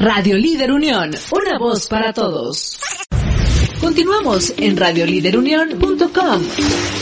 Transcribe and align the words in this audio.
Radio 0.00 0.36
Líder 0.36 0.72
Unión, 0.72 1.10
una 1.30 1.58
voz 1.58 1.86
para 1.86 2.12
todos. 2.12 2.78
Continuamos 3.80 4.52
en 4.56 4.76
radioliderunión.com. 4.76 6.42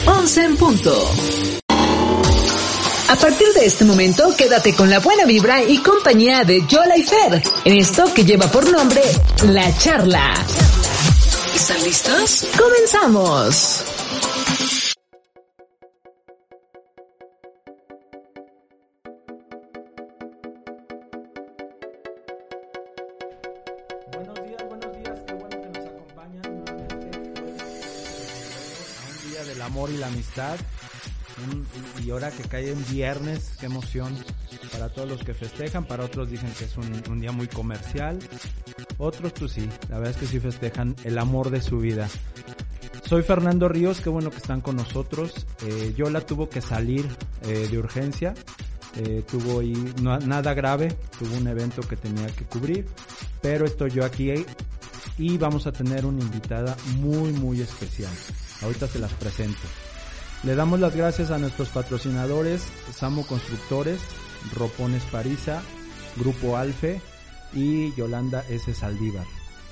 11 0.06 0.44
en 0.44 0.56
punto. 0.56 1.10
A 3.08 3.16
partir 3.16 3.48
de 3.54 3.66
este 3.66 3.84
momento, 3.84 4.34
quédate 4.36 4.74
con 4.74 4.90
la 4.90 5.00
buena 5.00 5.24
vibra 5.24 5.62
y 5.62 5.78
compañía 5.78 6.44
de 6.44 6.66
Yola 6.66 6.96
y 6.96 7.02
Fer, 7.02 7.42
en 7.64 7.78
esto 7.78 8.12
que 8.14 8.24
lleva 8.24 8.46
por 8.46 8.70
nombre 8.70 9.02
La 9.48 9.76
Charla. 9.78 10.34
¿Están 11.54 11.82
listos? 11.84 12.46
¡Comenzamos! 12.58 14.01
Amistad. 30.32 30.56
Un- 31.50 31.66
y 32.04 32.10
ahora 32.10 32.30
que 32.30 32.42
cae 32.44 32.70
en 32.70 32.84
viernes, 32.90 33.52
qué 33.58 33.66
emoción 33.66 34.14
para 34.70 34.88
todos 34.90 35.08
los 35.08 35.24
que 35.24 35.34
festejan, 35.34 35.84
para 35.86 36.04
otros 36.04 36.30
dicen 36.30 36.52
que 36.58 36.64
es 36.64 36.76
un, 36.76 37.02
un 37.10 37.20
día 37.20 37.32
muy 37.32 37.48
comercial, 37.48 38.18
otros 38.98 39.32
pues 39.32 39.52
sí, 39.52 39.68
la 39.88 39.98
verdad 39.98 40.10
es 40.14 40.16
que 40.18 40.26
sí 40.26 40.38
festejan 40.40 40.94
el 41.04 41.18
amor 41.18 41.50
de 41.50 41.62
su 41.62 41.78
vida. 41.78 42.08
Soy 43.08 43.22
Fernando 43.22 43.68
Ríos, 43.68 44.00
qué 44.00 44.10
bueno 44.10 44.30
que 44.30 44.36
están 44.36 44.60
con 44.60 44.76
nosotros. 44.76 45.32
Eh, 45.66 45.94
Yola 45.96 46.20
tuvo 46.24 46.48
que 46.48 46.60
salir 46.60 47.08
eh, 47.42 47.66
de 47.70 47.78
urgencia, 47.78 48.34
eh, 48.96 49.24
tuvo 49.28 49.60
ahí 49.60 49.72
no- 50.02 50.18
nada 50.20 50.52
grave, 50.54 50.94
tuvo 51.18 51.34
un 51.36 51.48
evento 51.48 51.80
que 51.82 51.96
tenía 51.96 52.26
que 52.26 52.44
cubrir, 52.44 52.86
pero 53.40 53.64
estoy 53.64 53.90
yo 53.90 54.04
aquí 54.04 54.32
y 55.18 55.38
vamos 55.38 55.66
a 55.66 55.72
tener 55.72 56.04
una 56.04 56.22
invitada 56.22 56.76
muy 56.98 57.32
muy 57.32 57.60
especial. 57.62 58.12
Ahorita 58.62 58.86
se 58.86 58.98
las 58.98 59.12
presento. 59.14 59.58
Le 60.44 60.54
damos 60.56 60.80
las 60.80 60.96
gracias 60.96 61.30
a 61.30 61.38
nuestros 61.38 61.68
patrocinadores, 61.68 62.64
Samo 62.92 63.24
Constructores, 63.26 64.00
Ropones 64.56 65.04
Parisa, 65.04 65.62
Grupo 66.16 66.56
Alfe 66.56 67.00
y 67.54 67.94
Yolanda 67.94 68.44
S. 68.48 68.74
Saldívar, 68.74 69.26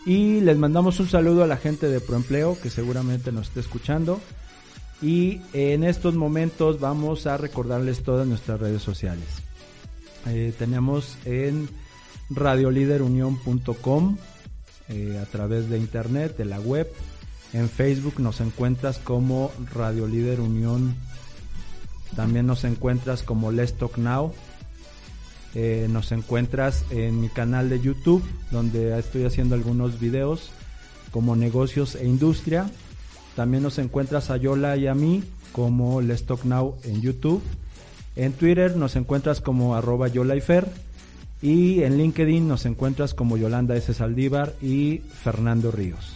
Y 0.06 0.42
les 0.42 0.58
mandamos 0.58 1.00
un 1.00 1.08
saludo 1.08 1.44
a 1.44 1.48
la 1.48 1.56
gente 1.56 1.88
de 1.88 2.02
Proempleo 2.02 2.58
que 2.62 2.70
seguramente 2.70 3.32
nos 3.32 3.48
esté 3.48 3.62
escuchando. 3.62 4.20
Y 5.02 5.40
en 5.54 5.86
estos 5.86 6.16
momentos 6.16 6.82
vamos 6.82 7.26
a 7.26 7.38
recordarles 7.38 8.04
todas 8.04 8.28
nuestras 8.28 8.60
redes 8.60 8.82
sociales. 8.82 9.28
Eh, 10.28 10.54
tenemos 10.58 11.18
en 11.26 11.70
radioliderunión.com 12.36 14.18
eh, 14.90 15.20
a 15.22 15.26
través 15.26 15.70
de 15.70 15.78
internet, 15.78 16.38
de 16.38 16.46
la 16.46 16.60
web. 16.60 16.92
En 17.54 17.70
Facebook 17.70 18.20
nos 18.20 18.42
encuentras 18.42 18.98
como 18.98 19.52
Radio 19.74 20.08
Líder 20.08 20.42
Unión. 20.42 20.96
También 22.16 22.48
nos 22.48 22.64
encuentras 22.64 23.24
como 23.24 23.52
Let's 23.52 23.74
Talk 23.74 23.98
Now. 23.98 24.34
Eh, 25.56 25.88
nos 25.90 26.12
encuentras 26.12 26.84
en 26.90 27.22
mi 27.22 27.30
canal 27.30 27.70
de 27.70 27.80
YouTube, 27.80 28.24
donde 28.52 28.98
estoy 28.98 29.26
haciendo 29.26 29.54
algunos 29.56 30.00
videos 30.00 30.52
como 31.12 31.36
negocios 31.36 31.96
e 31.96 32.06
industria. 32.06 32.70
También 33.36 33.64
nos 33.64 33.78
encuentras 33.78 34.32
a 34.32 34.38
Yola 34.38 34.78
y 34.78 34.88
a 34.88 34.96
mí 34.96 35.24
como 35.52 36.02
Let's 36.02 36.26
Talk 36.26 36.44
Now 36.44 36.78
en 36.84 37.02
YouTube. 37.02 37.42
En 38.16 38.34
Twitter 38.34 38.76
nos 38.76 38.96
encuentras 38.96 39.42
como 39.42 39.76
arroba 39.76 40.08
Yola 40.08 40.36
y. 40.36 40.42
Y 41.44 41.84
en 41.84 41.98
LinkedIn 41.98 42.48
nos 42.48 42.66
encuentras 42.66 43.14
como 43.14 43.36
Yolanda 43.36 43.76
S. 43.76 43.94
Saldívar 43.94 44.54
y 44.62 45.00
Fernando 45.00 45.72
Ríos. 45.72 46.14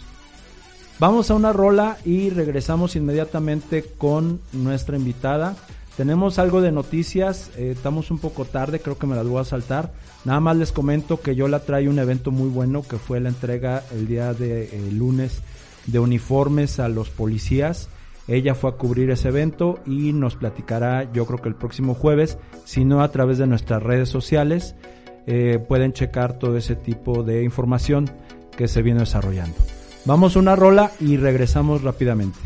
Vamos 0.98 1.30
a 1.30 1.34
una 1.34 1.52
rola 1.52 1.98
y 2.06 2.30
regresamos 2.30 2.96
inmediatamente 2.96 3.84
con 3.98 4.40
nuestra 4.54 4.96
invitada. 4.96 5.54
Tenemos 5.98 6.38
algo 6.38 6.62
de 6.62 6.72
noticias, 6.72 7.50
eh, 7.58 7.72
estamos 7.76 8.10
un 8.10 8.20
poco 8.20 8.46
tarde, 8.46 8.80
creo 8.80 8.96
que 8.96 9.06
me 9.06 9.16
las 9.16 9.26
voy 9.26 9.42
a 9.42 9.44
saltar. 9.44 9.92
Nada 10.24 10.40
más 10.40 10.56
les 10.56 10.72
comento 10.72 11.20
que 11.20 11.36
Yola 11.36 11.60
trae 11.60 11.90
un 11.90 11.98
evento 11.98 12.30
muy 12.30 12.48
bueno 12.48 12.82
que 12.82 12.96
fue 12.96 13.20
la 13.20 13.28
entrega 13.28 13.84
el 13.92 14.08
día 14.08 14.32
de 14.32 14.64
eh, 14.64 14.92
lunes 14.92 15.42
de 15.84 15.98
uniformes 15.98 16.80
a 16.80 16.88
los 16.88 17.10
policías. 17.10 17.90
Ella 18.28 18.54
fue 18.54 18.70
a 18.70 18.74
cubrir 18.74 19.10
ese 19.10 19.28
evento 19.28 19.78
y 19.86 20.12
nos 20.14 20.36
platicará, 20.36 21.12
yo 21.12 21.26
creo 21.26 21.40
que 21.40 21.48
el 21.48 21.54
próximo 21.54 21.94
jueves, 21.94 22.38
si 22.64 22.84
no 22.86 23.02
a 23.02 23.10
través 23.10 23.38
de 23.38 23.46
nuestras 23.46 23.82
redes 23.82 24.08
sociales, 24.08 24.74
eh, 25.30 25.58
pueden 25.58 25.92
checar 25.92 26.38
todo 26.38 26.56
ese 26.56 26.74
tipo 26.74 27.22
de 27.22 27.42
información 27.42 28.08
que 28.56 28.66
se 28.66 28.80
viene 28.80 29.00
desarrollando. 29.00 29.58
Vamos 30.06 30.34
a 30.34 30.38
una 30.38 30.56
rola 30.56 30.90
y 31.00 31.18
regresamos 31.18 31.82
rápidamente. 31.82 32.38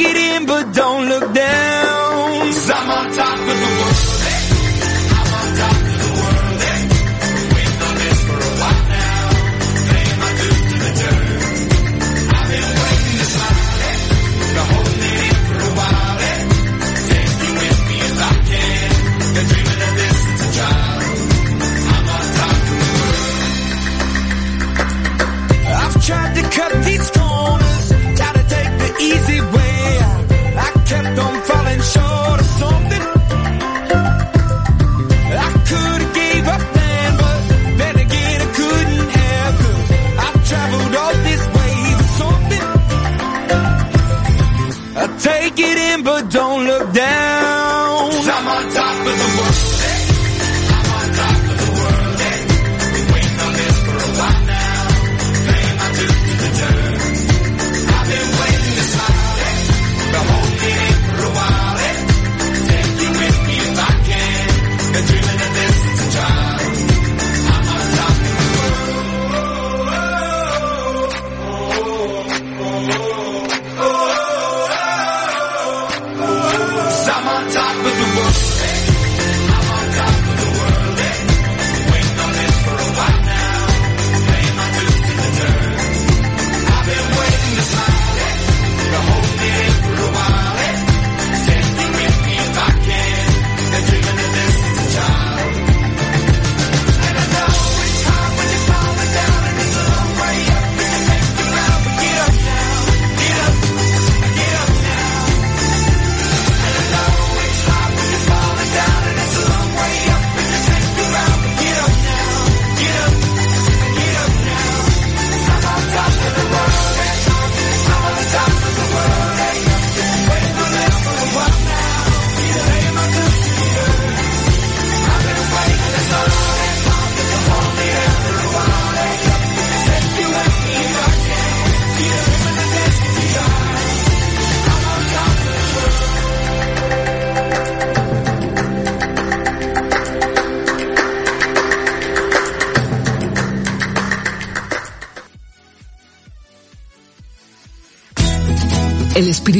It 0.00 0.16
in, 0.16 0.46
but 0.46 0.72
don't 0.74 1.08
look 1.08 1.27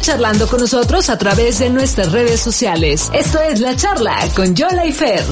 Charlando 0.00 0.46
con 0.46 0.60
nosotros 0.60 1.10
a 1.10 1.18
través 1.18 1.58
de 1.58 1.70
nuestras 1.70 2.12
redes 2.12 2.40
sociales. 2.40 3.10
Esto 3.12 3.40
es 3.40 3.60
La 3.60 3.74
Charla 3.74 4.16
con 4.34 4.54
Yola 4.54 4.86
y 4.86 4.92
Fer. 4.92 5.22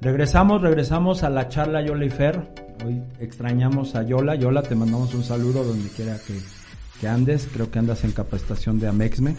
Regresamos, 0.00 0.62
regresamos 0.62 1.22
a 1.22 1.30
la 1.30 1.48
charla 1.48 1.84
Yola 1.84 2.04
y 2.04 2.10
Fer. 2.10 2.40
Hoy 2.84 3.02
extrañamos 3.20 3.94
a 3.94 4.04
Yola. 4.04 4.36
Yola, 4.36 4.62
te 4.62 4.74
mandamos 4.74 5.12
un 5.14 5.24
saludo 5.24 5.64
donde 5.64 5.88
quiera 5.90 6.16
que, 6.26 6.34
que 7.00 7.08
andes. 7.08 7.48
Creo 7.52 7.70
que 7.70 7.78
andas 7.78 8.04
en 8.04 8.12
capacitación 8.12 8.78
de 8.78 8.88
Amexme. 8.88 9.36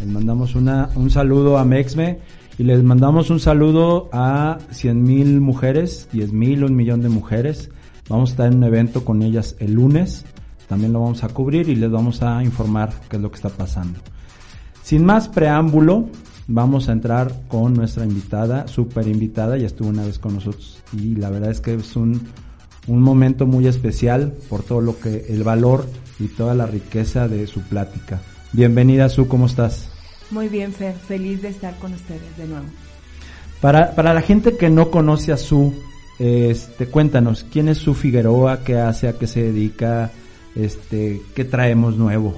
Les 0.00 0.08
mandamos 0.08 0.54
una, 0.54 0.90
un 0.94 1.10
saludo 1.10 1.56
a 1.56 1.62
Amexme 1.62 2.18
y 2.58 2.64
les 2.64 2.82
mandamos 2.82 3.30
un 3.30 3.38
saludo 3.38 4.08
a 4.12 4.58
100 4.70 5.02
mil 5.02 5.40
mujeres, 5.40 6.08
10 6.12 6.32
mil, 6.32 6.64
un 6.64 6.74
millón 6.74 7.02
de 7.02 7.08
mujeres. 7.08 7.70
Vamos 8.08 8.30
a 8.30 8.32
estar 8.32 8.46
en 8.46 8.58
un 8.58 8.64
evento 8.64 9.04
con 9.04 9.22
ellas 9.22 9.56
el 9.58 9.74
lunes. 9.74 10.24
También 10.68 10.92
lo 10.92 11.00
vamos 11.00 11.22
a 11.22 11.28
cubrir 11.28 11.68
y 11.68 11.76
les 11.76 11.90
vamos 11.90 12.22
a 12.22 12.42
informar 12.42 12.90
qué 13.08 13.16
es 13.16 13.22
lo 13.22 13.30
que 13.30 13.36
está 13.36 13.50
pasando. 13.50 14.00
Sin 14.82 15.04
más 15.04 15.28
preámbulo, 15.28 16.06
vamos 16.48 16.88
a 16.88 16.92
entrar 16.92 17.32
con 17.48 17.74
nuestra 17.74 18.04
invitada, 18.04 18.66
súper 18.68 19.06
invitada, 19.06 19.58
ya 19.58 19.66
estuvo 19.66 19.88
una 19.88 20.04
vez 20.04 20.18
con 20.18 20.34
nosotros 20.34 20.78
y 20.92 21.16
la 21.16 21.28
verdad 21.28 21.50
es 21.50 21.60
que 21.60 21.74
es 21.74 21.96
un, 21.96 22.22
un 22.86 23.02
momento 23.02 23.46
muy 23.46 23.66
especial 23.66 24.32
por 24.48 24.62
todo 24.62 24.80
lo 24.80 24.98
que, 24.98 25.26
el 25.28 25.42
valor 25.42 25.86
y 26.18 26.28
toda 26.28 26.54
la 26.54 26.66
riqueza 26.66 27.28
de 27.28 27.46
su 27.46 27.60
plática. 27.62 28.20
Bienvenida, 28.52 29.08
Su, 29.08 29.28
¿cómo 29.28 29.46
estás? 29.46 29.90
Muy 30.30 30.48
bien, 30.48 30.72
Fer, 30.72 30.94
feliz 30.94 31.42
de 31.42 31.48
estar 31.48 31.78
con 31.78 31.94
ustedes 31.94 32.36
de 32.36 32.46
nuevo. 32.46 32.66
Para, 33.60 33.94
para 33.94 34.12
la 34.12 34.22
gente 34.22 34.56
que 34.56 34.70
no 34.70 34.90
conoce 34.90 35.32
a 35.32 35.36
Su, 35.36 35.72
este, 36.18 36.86
cuéntanos, 36.86 37.44
¿quién 37.50 37.68
es 37.68 37.78
Su 37.78 37.94
Figueroa? 37.94 38.64
¿Qué 38.64 38.76
hace? 38.76 39.08
¿A 39.08 39.18
qué 39.18 39.26
se 39.26 39.42
dedica? 39.42 40.10
Este, 40.54 41.20
¿Qué 41.34 41.44
traemos 41.44 41.96
nuevo? 41.96 42.34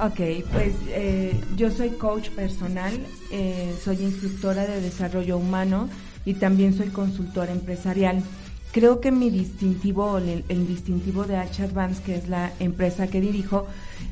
Ok, 0.00 0.20
pues 0.52 0.72
eh, 0.90 1.38
yo 1.56 1.70
soy 1.70 1.90
coach 1.90 2.30
personal, 2.30 2.92
eh, 3.32 3.74
soy 3.82 3.96
instructora 4.02 4.64
de 4.64 4.80
desarrollo 4.80 5.36
humano 5.36 5.88
y 6.24 6.34
también 6.34 6.76
soy 6.76 6.88
consultora 6.88 7.52
empresarial. 7.52 8.22
Creo 8.70 9.00
que 9.00 9.10
mi 9.10 9.30
distintivo, 9.30 10.18
el, 10.18 10.44
el 10.48 10.66
distintivo 10.68 11.24
de 11.24 11.36
H 11.36 11.64
Advance, 11.64 12.02
que 12.02 12.14
es 12.14 12.28
la 12.28 12.52
empresa 12.60 13.08
que 13.08 13.20
dirijo, 13.20 13.66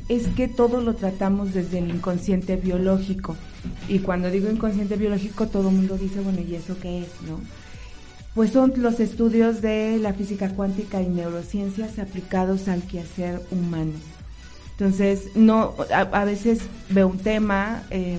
es 0.08 0.26
que 0.28 0.48
todo 0.48 0.80
lo 0.80 0.94
tratamos 0.94 1.52
desde 1.52 1.78
el 1.78 1.90
inconsciente 1.90 2.56
biológico. 2.56 3.36
Y 3.88 4.00
cuando 4.00 4.30
digo 4.30 4.50
inconsciente 4.50 4.96
biológico, 4.96 5.48
todo 5.48 5.68
el 5.68 5.76
mundo 5.76 5.98
dice, 5.98 6.20
bueno, 6.20 6.40
¿y 6.40 6.54
eso 6.54 6.76
qué 6.80 7.02
es? 7.02 7.08
¿No? 7.26 7.40
Pues 8.34 8.50
son 8.50 8.72
los 8.76 9.00
estudios 9.00 9.62
de 9.62 9.98
la 9.98 10.12
física 10.12 10.50
cuántica 10.50 11.00
y 11.00 11.08
neurociencias 11.08 11.98
aplicados 11.98 12.68
al 12.68 12.82
quehacer 12.82 13.40
humano. 13.50 13.92
Entonces, 14.72 15.30
no, 15.34 15.74
a, 15.90 16.24
veces 16.24 16.60
veo 16.90 17.08
un 17.08 17.18
tema, 17.18 17.82
eh, 17.90 18.18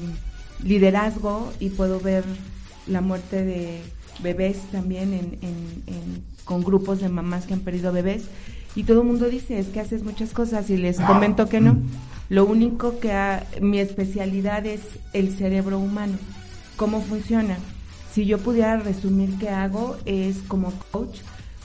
liderazgo, 0.64 1.54
y 1.60 1.70
puedo 1.70 2.00
ver 2.00 2.24
la 2.88 3.02
muerte 3.02 3.46
de 3.46 3.80
bebés 4.24 4.58
también 4.72 5.14
en, 5.14 5.38
en, 5.42 6.24
con 6.44 6.64
grupos 6.64 7.00
de 7.00 7.10
mamás 7.10 7.46
que 7.46 7.54
han 7.54 7.60
perdido 7.60 7.94
bebés. 7.94 8.24
Y 8.78 8.84
todo 8.84 9.02
el 9.02 9.08
mundo 9.08 9.28
dice, 9.28 9.58
es 9.58 9.70
que 9.70 9.80
haces 9.80 10.04
muchas 10.04 10.34
cosas 10.34 10.70
y 10.70 10.78
les 10.78 11.00
comento 11.00 11.50
que 11.50 11.60
no. 11.60 11.78
Lo 12.30 12.46
único 12.46 13.00
que 13.00 13.12
ha, 13.12 13.44
mi 13.60 13.80
especialidad 13.80 14.68
es 14.68 14.82
el 15.14 15.36
cerebro 15.36 15.80
humano. 15.80 16.14
¿Cómo 16.76 17.02
funciona? 17.02 17.58
Si 18.12 18.28
yo 18.28 18.38
pudiera 18.38 18.78
resumir 18.78 19.36
qué 19.40 19.50
hago 19.50 19.98
es 20.06 20.38
como 20.48 20.72
coach, 20.92 21.22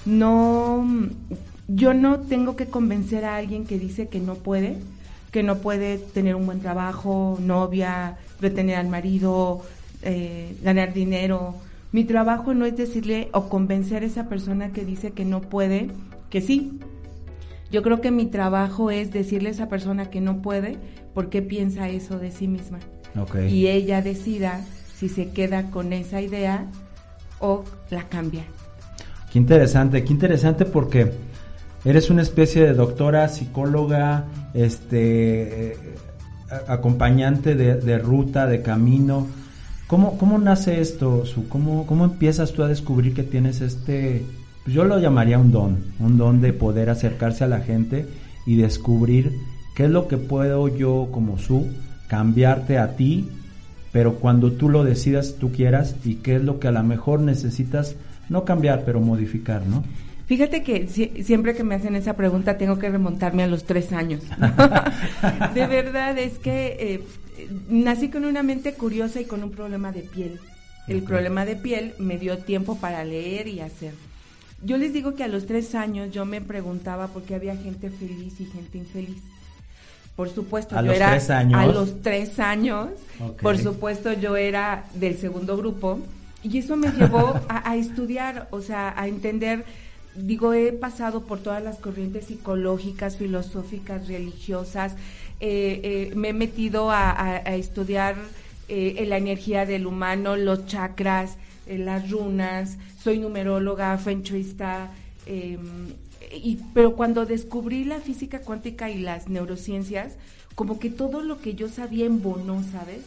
no 0.06 0.86
yo 1.68 1.92
no 1.92 2.20
tengo 2.20 2.56
que 2.56 2.66
convencer 2.66 3.26
a 3.26 3.36
alguien 3.36 3.66
que 3.66 3.78
dice 3.78 4.08
que 4.08 4.18
no 4.18 4.36
puede, 4.36 4.78
que 5.32 5.42
no 5.42 5.58
puede 5.58 5.98
tener 5.98 6.34
un 6.34 6.46
buen 6.46 6.60
trabajo, 6.60 7.38
novia, 7.42 8.16
retener 8.40 8.76
al 8.76 8.88
marido, 8.88 9.60
eh, 10.00 10.56
ganar 10.62 10.94
dinero. 10.94 11.56
Mi 11.92 12.04
trabajo 12.04 12.54
no 12.54 12.64
es 12.64 12.74
decirle 12.74 13.28
o 13.32 13.50
convencer 13.50 14.02
a 14.02 14.06
esa 14.06 14.30
persona 14.30 14.72
que 14.72 14.86
dice 14.86 15.10
que 15.10 15.26
no 15.26 15.42
puede, 15.42 15.90
que 16.30 16.40
sí. 16.40 16.80
Yo 17.72 17.82
creo 17.82 18.02
que 18.02 18.10
mi 18.10 18.26
trabajo 18.26 18.90
es 18.90 19.12
decirle 19.12 19.48
a 19.48 19.52
esa 19.52 19.68
persona 19.68 20.10
que 20.10 20.20
no 20.20 20.42
puede 20.42 20.76
por 21.14 21.30
qué 21.30 21.40
piensa 21.40 21.88
eso 21.88 22.18
de 22.18 22.30
sí 22.30 22.46
misma. 22.46 22.78
Okay. 23.18 23.52
Y 23.52 23.68
ella 23.68 24.02
decida 24.02 24.60
si 24.94 25.08
se 25.08 25.30
queda 25.30 25.70
con 25.70 25.94
esa 25.94 26.20
idea 26.20 26.66
o 27.40 27.64
la 27.90 28.08
cambia. 28.08 28.44
Qué 29.32 29.38
interesante, 29.38 30.04
qué 30.04 30.12
interesante 30.12 30.66
porque 30.66 31.12
eres 31.84 32.10
una 32.10 32.20
especie 32.20 32.62
de 32.62 32.74
doctora, 32.74 33.28
psicóloga, 33.28 34.26
este, 34.52 35.72
eh, 35.72 35.76
acompañante 36.68 37.54
de, 37.54 37.76
de, 37.76 37.98
ruta, 37.98 38.46
de 38.46 38.60
camino. 38.60 39.26
¿Cómo, 39.86 40.18
cómo 40.18 40.38
nace 40.38 40.80
esto, 40.82 41.24
Su? 41.24 41.48
¿Cómo, 41.48 41.86
¿Cómo 41.86 42.04
empiezas 42.04 42.52
tú 42.52 42.62
a 42.62 42.68
descubrir 42.68 43.14
que 43.14 43.22
tienes 43.22 43.62
este, 43.62 44.24
yo 44.66 44.84
lo 44.84 44.98
llamaría 44.98 45.38
un 45.38 45.50
don, 45.50 45.78
un 45.98 46.18
don 46.18 46.40
de 46.40 46.52
poder 46.52 46.90
acercarse 46.90 47.44
a 47.44 47.48
la 47.48 47.60
gente 47.60 48.06
y 48.46 48.56
descubrir 48.56 49.32
qué 49.74 49.84
es 49.84 49.90
lo 49.90 50.08
que 50.08 50.18
puedo 50.18 50.68
yo 50.68 51.08
como 51.10 51.38
Su 51.38 51.68
cambiarte 52.08 52.78
a 52.78 52.94
ti, 52.94 53.28
pero 53.90 54.16
cuando 54.16 54.52
tú 54.52 54.68
lo 54.68 54.84
decidas, 54.84 55.36
tú 55.38 55.50
quieras, 55.50 55.96
y 56.04 56.16
qué 56.16 56.36
es 56.36 56.44
lo 56.44 56.60
que 56.60 56.68
a 56.68 56.72
lo 56.72 56.82
mejor 56.82 57.20
necesitas, 57.20 57.96
no 58.28 58.44
cambiar, 58.44 58.84
pero 58.84 59.00
modificar, 59.00 59.66
¿no? 59.66 59.82
Fíjate 60.26 60.62
que 60.62 60.88
si, 60.88 61.24
siempre 61.24 61.54
que 61.54 61.64
me 61.64 61.74
hacen 61.74 61.96
esa 61.96 62.14
pregunta 62.14 62.56
tengo 62.58 62.78
que 62.78 62.90
remontarme 62.90 63.42
a 63.42 63.46
los 63.46 63.64
tres 63.64 63.92
años. 63.92 64.22
de 65.54 65.66
verdad 65.66 66.18
es 66.18 66.38
que 66.38 66.76
eh, 66.78 67.02
nací 67.68 68.08
con 68.08 68.24
una 68.24 68.42
mente 68.42 68.74
curiosa 68.74 69.20
y 69.20 69.24
con 69.24 69.42
un 69.42 69.50
problema 69.50 69.90
de 69.90 70.02
piel. 70.02 70.38
El 70.88 70.96
okay. 70.96 71.08
problema 71.08 71.44
de 71.44 71.56
piel 71.56 71.94
me 71.98 72.18
dio 72.18 72.38
tiempo 72.38 72.76
para 72.76 73.04
leer 73.04 73.48
y 73.48 73.60
hacer. 73.60 73.94
Yo 74.64 74.76
les 74.76 74.92
digo 74.92 75.14
que 75.14 75.24
a 75.24 75.28
los 75.28 75.46
tres 75.46 75.74
años 75.74 76.10
yo 76.12 76.24
me 76.24 76.40
preguntaba 76.40 77.08
por 77.08 77.22
qué 77.22 77.34
había 77.34 77.56
gente 77.56 77.90
feliz 77.90 78.40
y 78.40 78.46
gente 78.46 78.78
infeliz. 78.78 79.22
Por 80.16 80.28
supuesto, 80.28 80.76
a 80.76 80.82
yo 80.82 80.88
los 80.88 80.96
era 80.96 81.10
tres 81.10 81.30
años. 81.30 81.60
a 81.60 81.66
los 81.66 82.02
tres 82.02 82.38
años. 82.38 82.88
Okay. 83.18 83.42
Por 83.42 83.58
supuesto, 83.58 84.12
yo 84.12 84.36
era 84.36 84.84
del 84.94 85.18
segundo 85.18 85.56
grupo 85.56 85.98
y 86.42 86.58
eso 86.58 86.76
me 86.76 86.90
llevó 86.92 87.34
a, 87.48 87.70
a 87.70 87.76
estudiar, 87.76 88.48
o 88.50 88.60
sea, 88.60 88.94
a 88.96 89.08
entender 89.08 89.64
digo, 90.14 90.52
he 90.52 90.72
pasado 90.72 91.22
por 91.22 91.40
todas 91.40 91.62
las 91.62 91.78
corrientes 91.78 92.26
psicológicas, 92.26 93.16
filosóficas, 93.16 94.08
religiosas, 94.08 94.94
eh, 95.40 95.80
eh, 95.82 96.12
me 96.14 96.28
he 96.28 96.32
metido 96.32 96.90
a, 96.90 97.10
a, 97.10 97.36
a 97.36 97.54
estudiar 97.54 98.16
eh, 98.68 99.04
la 99.06 99.16
energía 99.16 99.66
del 99.66 99.86
humano, 99.86 100.36
los 100.36 100.66
chakras, 100.66 101.36
eh, 101.66 101.78
las 101.78 102.10
runas, 102.10 102.78
soy 103.02 103.18
numeróloga, 103.18 103.96
fenchuista, 103.98 104.90
y, 105.26 106.56
pero 106.74 106.94
cuando 106.94 107.26
descubrí 107.26 107.84
la 107.84 108.00
física 108.00 108.40
cuántica 108.40 108.90
y 108.90 108.98
las 108.98 109.28
neurociencias, 109.28 110.14
como 110.54 110.78
que 110.78 110.90
todo 110.90 111.22
lo 111.22 111.40
que 111.40 111.54
yo 111.54 111.68
sabía 111.68 112.06
embonó, 112.06 112.62
¿sabes? 112.70 113.02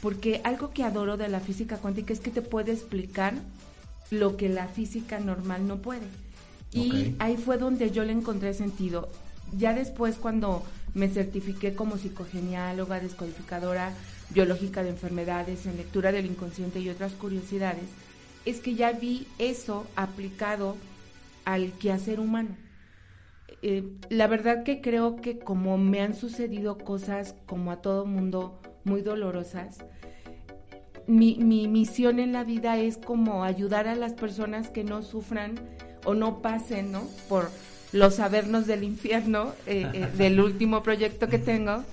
Porque 0.00 0.40
algo 0.44 0.70
que 0.70 0.84
adoro 0.84 1.16
de 1.16 1.28
la 1.28 1.40
física 1.40 1.78
cuántica 1.78 2.12
es 2.12 2.20
que 2.20 2.30
te 2.30 2.42
puede 2.42 2.72
explicar 2.72 3.34
lo 4.10 4.36
que 4.36 4.48
la 4.48 4.68
física 4.68 5.20
normal 5.20 5.66
no 5.66 5.78
puede. 5.78 6.06
Y 6.72 6.88
okay. 6.88 7.16
ahí 7.18 7.36
fue 7.36 7.58
donde 7.58 7.90
yo 7.90 8.04
le 8.04 8.12
encontré 8.12 8.54
sentido. 8.54 9.08
Ya 9.56 9.74
después 9.74 10.16
cuando 10.16 10.62
me 10.94 11.08
certifiqué 11.08 11.74
como 11.74 11.98
psicogeniáloga, 11.98 13.00
descodificadora 13.00 13.92
biológica 14.30 14.82
de 14.82 14.90
enfermedades, 14.90 15.66
en 15.66 15.76
lectura 15.76 16.12
del 16.12 16.26
inconsciente 16.26 16.80
y 16.80 16.88
otras 16.88 17.12
curiosidades, 17.12 17.84
es 18.44 18.60
que 18.60 18.74
ya 18.74 18.92
vi 18.92 19.26
eso 19.38 19.86
aplicado 19.96 20.76
al 21.44 21.72
quehacer 21.72 22.20
humano. 22.20 22.56
Eh, 23.62 23.84
la 24.08 24.26
verdad 24.26 24.64
que 24.64 24.80
creo 24.80 25.16
que 25.16 25.38
como 25.38 25.78
me 25.78 26.00
han 26.00 26.14
sucedido 26.14 26.78
cosas 26.78 27.36
como 27.46 27.70
a 27.70 27.80
todo 27.80 28.06
mundo 28.06 28.60
muy 28.84 29.02
dolorosas, 29.02 29.78
mi, 31.06 31.36
mi 31.36 31.68
misión 31.68 32.18
en 32.18 32.32
la 32.32 32.44
vida 32.44 32.78
es 32.78 32.96
como 32.96 33.44
ayudar 33.44 33.86
a 33.86 33.94
las 33.94 34.14
personas 34.14 34.68
que 34.68 34.84
no 34.84 35.02
sufran 35.02 35.60
o 36.04 36.14
no 36.14 36.42
pasen, 36.42 36.92
¿no? 36.92 37.02
Por 37.28 37.50
los 37.92 38.16
sabernos 38.16 38.66
del 38.66 38.84
infierno, 38.84 39.52
eh, 39.66 39.88
eh, 39.92 40.08
del 40.16 40.40
último 40.40 40.82
proyecto 40.82 41.28
que 41.28 41.38
tengo. 41.38 41.84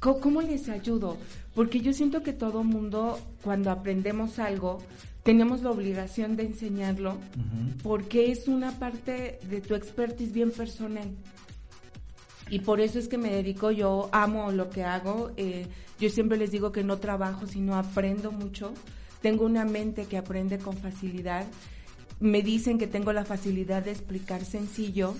¿Cómo, 0.00 0.20
¿Cómo 0.20 0.42
les 0.42 0.68
ayudo? 0.68 1.16
Porque 1.54 1.80
yo 1.80 1.92
siento 1.92 2.22
que 2.22 2.32
todo 2.32 2.62
mundo, 2.64 3.18
cuando 3.42 3.70
aprendemos 3.70 4.38
algo, 4.38 4.78
tenemos 5.28 5.60
la 5.60 5.72
obligación 5.72 6.36
de 6.36 6.44
enseñarlo, 6.44 7.18
porque 7.82 8.32
es 8.32 8.48
una 8.48 8.78
parte 8.78 9.38
de 9.50 9.60
tu 9.60 9.74
expertise 9.74 10.32
bien 10.32 10.50
personal. 10.50 11.10
Y 12.48 12.60
por 12.60 12.80
eso 12.80 12.98
es 12.98 13.08
que 13.08 13.18
me 13.18 13.28
dedico, 13.28 13.70
yo 13.70 14.08
amo 14.12 14.50
lo 14.52 14.70
que 14.70 14.84
hago. 14.84 15.32
eh, 15.36 15.66
yo 16.00 16.08
siempre 16.08 16.38
les 16.38 16.50
digo 16.50 16.72
que 16.72 16.82
no 16.82 16.96
trabajo, 16.96 17.46
sino 17.46 17.76
aprendo 17.76 18.32
mucho. 18.32 18.72
Tengo 19.20 19.44
una 19.44 19.66
mente 19.66 20.06
que 20.06 20.16
aprende 20.16 20.56
con 20.56 20.78
facilidad. 20.78 21.46
Me 22.20 22.40
dicen 22.40 22.78
que 22.78 22.86
tengo 22.86 23.12
la 23.12 23.26
facilidad 23.26 23.82
de 23.82 23.90
explicar 23.90 24.46
sencillo 24.46 25.14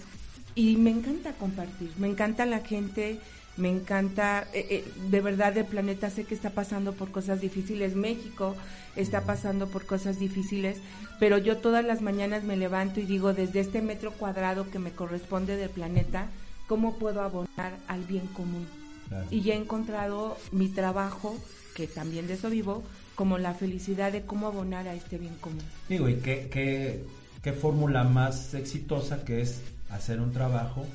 y 0.55 0.79
me 0.79 0.89
encanta 0.89 1.35
compartir. 1.35 1.91
Me 1.99 2.09
encanta 2.09 2.47
la 2.47 2.61
gente, 2.61 3.21
me 3.59 3.69
encanta, 3.71 4.47
eh, 4.55 4.67
eh, 4.71 4.85
de 5.11 5.21
verdad 5.21 5.57
el 5.59 5.65
planeta 5.65 6.11
sé 6.11 6.25
que 6.25 6.35
está 6.35 6.51
pasando 6.51 6.93
por 6.93 7.11
cosas 7.11 7.41
difíciles. 7.41 7.97
México 7.97 8.55
está 8.97 9.23
pasando 9.23 9.69
por 9.69 9.85
cosas 9.85 10.19
difíciles, 10.19 10.79
pero 11.19 11.39
yo 11.39 11.59
todas 11.59 11.85
las 11.85 12.01
mañanas 12.01 12.45
me 12.45 12.57
levanto 12.57 13.01
y 13.01 13.05
digo, 13.05 13.35
desde 13.35 13.61
este 13.61 13.83
metro 13.83 14.13
cuadrado 14.13 14.71
que 14.71 14.79
me 14.79 14.93
corresponde 14.93 15.57
del 15.57 15.71
planeta, 15.71 16.29
¿cómo 16.67 16.99
puedo 16.99 17.21
abonar 17.23 17.77
al 17.89 18.05
bien 18.05 18.27
común? 18.29 18.67
Claro. 19.09 19.27
Y 19.31 19.43
ya 19.43 19.55
he 19.55 19.57
encontrado 19.57 20.37
mi 20.53 20.69
trabajo, 20.69 21.37
que 21.75 21.87
también 21.87 22.27
de 22.27 22.35
eso 22.35 22.51
vivo, 22.51 22.85
como 23.15 23.39
la 23.39 23.55
felicidad 23.55 24.13
de 24.13 24.23
cómo 24.23 24.47
abonar 24.47 24.87
a 24.87 24.95
este 24.95 25.19
bien 25.19 25.35
común. 25.41 25.63
Digo, 25.89 26.09
¿y 26.09 26.17
qué, 26.17 26.49
qué, 26.51 27.05
qué 27.43 27.53
fórmula 27.53 28.05
más 28.05 28.55
exitosa 28.55 29.25
que 29.25 29.41
es 29.41 29.63
hacer 29.91 30.21
un 30.21 30.33
trabajo 30.33 30.87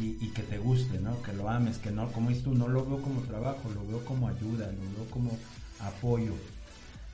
y, 0.00 0.18
y 0.20 0.28
que 0.30 0.42
te 0.42 0.58
guste, 0.58 0.98
¿no? 0.98 1.20
Que 1.22 1.32
lo 1.32 1.48
ames, 1.48 1.78
que 1.78 1.90
no, 1.90 2.10
como 2.12 2.28
dices 2.28 2.44
tú, 2.44 2.54
no 2.54 2.68
lo 2.68 2.84
veo 2.84 3.00
como 3.02 3.20
trabajo, 3.22 3.62
lo 3.74 3.86
veo 3.86 4.04
como 4.04 4.28
ayuda, 4.28 4.66
lo 4.66 4.96
veo 4.96 5.10
como 5.10 5.36
apoyo. 5.80 6.32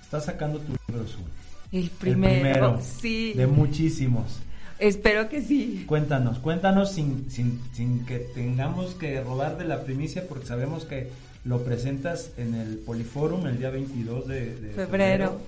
Estás 0.03 0.27
sacando 0.27 0.59
tu 0.61 0.73
libro, 0.89 1.07
Su. 1.07 1.19
El 1.73 1.85
El 1.85 1.91
primero, 1.91 2.81
sí. 2.81 3.33
De 3.35 3.47
muchísimos. 3.47 4.41
Espero 4.79 5.29
que 5.29 5.41
sí. 5.41 5.85
Cuéntanos, 5.87 6.39
cuéntanos 6.39 6.93
sin, 6.93 7.31
sin, 7.31 7.61
sin 7.73 8.05
que 8.05 8.19
tengamos 8.19 8.95
que 8.95 9.21
robar 9.23 9.57
de 9.57 9.65
la 9.65 9.83
primicia, 9.83 10.27
porque 10.29 10.47
sabemos 10.47 10.85
que 10.85 11.11
lo 11.45 11.63
presentas 11.63 12.33
en 12.37 12.55
el 12.55 12.79
Poliforum 12.79 13.47
el 13.47 13.59
día 13.59 13.71
22 13.71 14.27
de, 14.27 14.55
de 14.57 14.71
Febrero. 14.73 15.41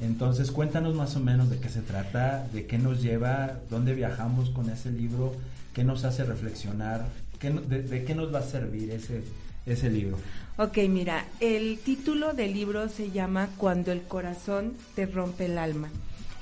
Entonces, 0.00 0.50
cuéntanos 0.52 0.94
más 0.94 1.16
o 1.16 1.20
menos 1.20 1.50
de 1.50 1.58
qué 1.58 1.68
se 1.68 1.80
trata, 1.80 2.46
de 2.52 2.66
qué 2.66 2.78
nos 2.78 3.02
lleva, 3.02 3.58
dónde 3.68 3.94
viajamos 3.94 4.50
con 4.50 4.70
ese 4.70 4.92
libro, 4.92 5.34
qué 5.78 5.84
nos 5.84 6.04
hace 6.04 6.24
reflexionar, 6.24 7.06
qué, 7.38 7.50
de, 7.50 7.82
de 7.82 8.02
qué 8.02 8.12
nos 8.12 8.34
va 8.34 8.40
a 8.40 8.42
servir 8.42 8.90
ese, 8.90 9.22
ese 9.64 9.88
libro. 9.88 10.16
Ok, 10.56 10.78
mira, 10.88 11.24
el 11.38 11.78
título 11.78 12.32
del 12.32 12.52
libro 12.52 12.88
se 12.88 13.12
llama 13.12 13.48
Cuando 13.56 13.92
el 13.92 14.02
corazón 14.02 14.72
te 14.96 15.06
rompe 15.06 15.46
el 15.46 15.56
alma. 15.56 15.88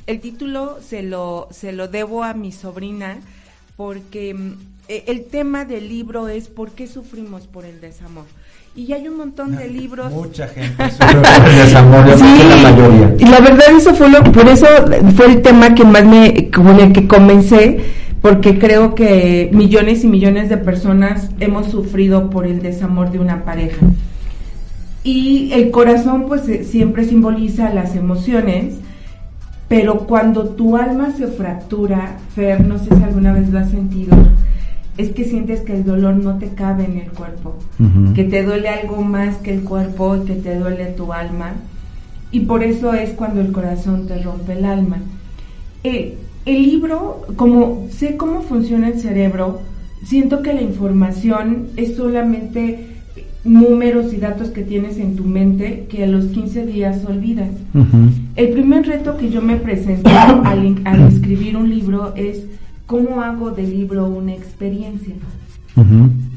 El 0.07 0.21
título 0.21 0.79
se 0.81 1.03
lo, 1.03 1.49
se 1.51 1.73
lo 1.73 1.87
debo 1.89 2.25
a 2.25 2.33
mi 2.33 2.51
sobrina 2.51 3.19
porque 3.77 4.33
mm, 4.33 4.53
e- 4.89 5.05
el 5.09 5.27
tema 5.27 5.67
del 5.67 5.87
libro 5.87 6.29
es 6.29 6.49
¿por 6.49 6.71
qué 6.71 6.87
sufrimos 6.87 7.47
por 7.47 7.67
el 7.67 7.79
desamor? 7.83 8.25
Y 8.75 8.91
hay 8.95 9.07
un 9.07 9.19
montón 9.19 9.55
de 9.57 9.69
libros. 9.69 10.11
Mucha 10.13 10.49
gente 10.49 10.91
sufre 10.93 11.15
por 11.15 11.49
el 11.51 11.57
desamor, 11.57 12.05
que 12.07 12.45
la 12.63 12.71
mayoría. 12.71 13.15
Y 13.19 13.25
la 13.27 13.41
verdad 13.41 13.67
eso 13.77 13.95
fue 13.95 14.09
lo, 14.09 14.23
por 14.33 14.49
eso 14.49 14.67
fue 15.15 15.27
el 15.27 15.43
tema 15.43 15.75
que 15.75 15.85
más 15.85 16.07
me, 16.07 16.51
con 16.51 16.81
el 16.81 16.93
que 16.95 17.07
comencé, 17.07 18.06
porque 18.27 18.59
creo 18.59 18.97
que 18.97 19.51
millones 19.53 20.03
y 20.03 20.09
millones 20.09 20.49
de 20.49 20.57
personas 20.57 21.31
hemos 21.39 21.71
sufrido 21.71 22.29
por 22.29 22.45
el 22.45 22.61
desamor 22.61 23.13
de 23.13 23.21
una 23.21 23.45
pareja. 23.45 23.87
Y 25.05 25.53
el 25.53 25.71
corazón 25.71 26.25
pues 26.27 26.49
eh, 26.49 26.65
siempre 26.65 27.05
simboliza 27.05 27.73
las 27.73 27.95
emociones, 27.95 28.79
pero 29.69 30.09
cuando 30.09 30.49
tu 30.49 30.77
alma 30.77 31.13
se 31.13 31.29
fractura, 31.29 32.17
Fer, 32.35 32.67
no 32.67 32.81
sé 32.81 32.97
si 32.97 33.05
alguna 33.05 33.33
vez 33.33 33.49
lo 33.51 33.61
has 33.61 33.71
sentido, 33.71 34.17
es 34.99 35.11
que 35.11 35.23
sientes 35.23 35.61
que 35.61 35.75
el 35.75 35.85
dolor 35.85 36.17
no 36.17 36.37
te 36.39 36.49
cabe 36.49 36.85
en 36.85 36.99
el 36.99 37.13
cuerpo, 37.13 37.55
que 38.17 38.25
te 38.25 38.43
duele 38.43 38.69
algo 38.69 39.03
más 39.03 39.37
que 39.37 39.55
el 39.55 39.63
cuerpo, 39.63 40.25
que 40.27 40.35
te 40.35 40.59
duele 40.59 40.87
tu 40.87 41.13
alma. 41.13 41.53
Y 42.33 42.41
por 42.41 42.65
eso 42.65 42.93
es 42.93 43.11
cuando 43.11 43.41
el 43.41 43.53
corazón 43.53 44.09
te 44.09 44.21
rompe 44.21 44.55
el 44.55 44.65
alma. 44.65 44.99
Eh, 45.85 46.19
el 46.47 46.63
libro, 46.63 47.27
como 47.37 47.89
sé 47.91 48.17
cómo 48.17 48.43
funciona 48.43 48.89
el 48.89 49.01
cerebro, 49.01 49.61
siento 50.05 50.43
que 50.43 50.55
la 50.55 50.63
información 50.63 51.69
es 51.77 51.97
solamente 51.97 52.87
números 53.45 54.13
y 54.13 54.17
datos 54.17 54.51
que 54.51 54.63
tienes 54.63 54.99
en 54.99 55.17
tu 55.17 55.25
mente 55.25 55.87
que 55.89 56.05
a 56.05 56.07
los 56.07 56.27
15 56.27 56.67
días 56.67 57.05
olvidas. 57.05 57.51
El 58.37 58.51
primer 58.51 58.87
reto 58.87 59.17
que 59.17 59.31
yo 59.31 59.43
me 59.43 59.57
presenté 59.57 60.11
al, 60.45 60.81
al 60.85 61.09
escribir 61.09 61.57
un 61.57 61.69
libro 61.69 62.15
es 62.17 62.45
cómo 62.87 63.23
hago 63.23 63.51
del 63.51 63.71
libro 63.71 64.07
una 64.07 64.33
experiencia. 64.33 65.15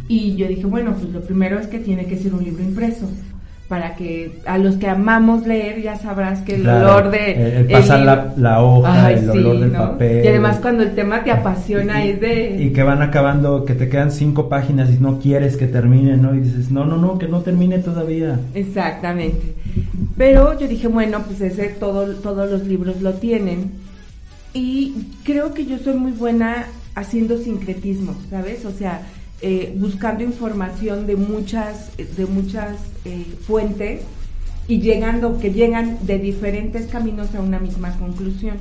Y 0.08 0.36
yo 0.36 0.48
dije, 0.48 0.66
bueno, 0.66 0.96
pues 1.00 1.14
lo 1.14 1.22
primero 1.22 1.60
es 1.60 1.68
que 1.68 1.80
tiene 1.80 2.06
que 2.06 2.18
ser 2.18 2.34
un 2.34 2.44
libro 2.44 2.64
impreso. 2.64 3.08
Para 3.70 3.96
que 3.96 4.40
a 4.48 4.58
los 4.58 4.78
que 4.78 4.88
amamos 4.88 5.46
leer 5.46 5.82
ya 5.84 5.96
sabrás 5.96 6.42
que 6.42 6.56
el 6.56 6.64
Claro, 6.64 6.86
olor 6.98 7.12
de... 7.12 7.34
el- 7.34 7.54
el 7.54 7.68
pasar 7.68 8.34
la- 8.36 8.62
hoja, 8.64 9.06
Ay, 9.06 9.14
el 9.14 9.22
sí, 9.32 9.38
olor 9.38 9.60
del 9.60 9.72
¿no? 9.74 9.78
papel. 9.78 10.26
Y 10.26 10.28
además 10.28 10.58
cuando 10.60 10.82
el 10.82 10.96
tema 10.96 11.24
te 11.24 11.30
apasiona 11.30 12.04
Y- 12.04 12.10
es 12.10 12.20
de... 12.20 12.58
Y 12.64 12.74
que 12.74 12.82
van 12.82 13.04
acabando, 13.04 13.66
que 13.66 13.76
te 13.76 13.88
quedan 13.88 14.12
cinco 14.12 14.50
páginas 14.50 14.90
y 14.90 14.98
no 14.98 15.20
quieres 15.20 15.56
que 15.56 15.68
termine, 15.68 16.18
¿no? 16.18 16.34
Y 16.34 16.40
dices, 16.40 16.72
no, 16.72 16.84
no, 16.84 16.98
no, 16.98 17.20
que 17.20 17.28
no 17.28 17.42
termine 17.42 17.78
todavía. 17.78 18.40
Exactamente. 18.56 19.54
Pero 20.18 20.58
yo 20.60 20.68
dije, 20.68 20.88
bueno, 20.88 21.20
pues 21.28 21.40
ese 21.40 21.68
todo, 21.70 22.08
todos 22.16 22.50
los 22.50 22.66
libros 22.66 23.02
lo 23.04 23.14
tienen. 23.14 23.70
Y 24.52 24.94
creo 25.24 25.54
que 25.54 25.68
yo 25.68 25.78
soy 25.78 25.94
muy 25.94 26.12
buena 26.14 26.66
haciendo 26.96 27.38
sincretismo, 27.38 28.16
¿sabes? 28.32 28.66
O 28.66 28.72
sea, 28.72 29.04
eh, 29.42 29.74
buscando 29.78 30.24
información 30.24 31.08
de 31.08 31.16
muchas, 31.16 31.92
de 31.98 32.26
muchas 32.26 32.78
eh, 33.06 33.26
fuentes 33.48 34.02
y 34.68 34.80
llegando, 34.82 35.40
que 35.40 35.52
llegan 35.52 35.98
de 36.04 36.20
diferentes 36.20 36.88
caminos 36.88 37.34
a 37.36 37.42
una 37.42 37.60
misma 37.60 37.98
conclusión. 37.98 38.58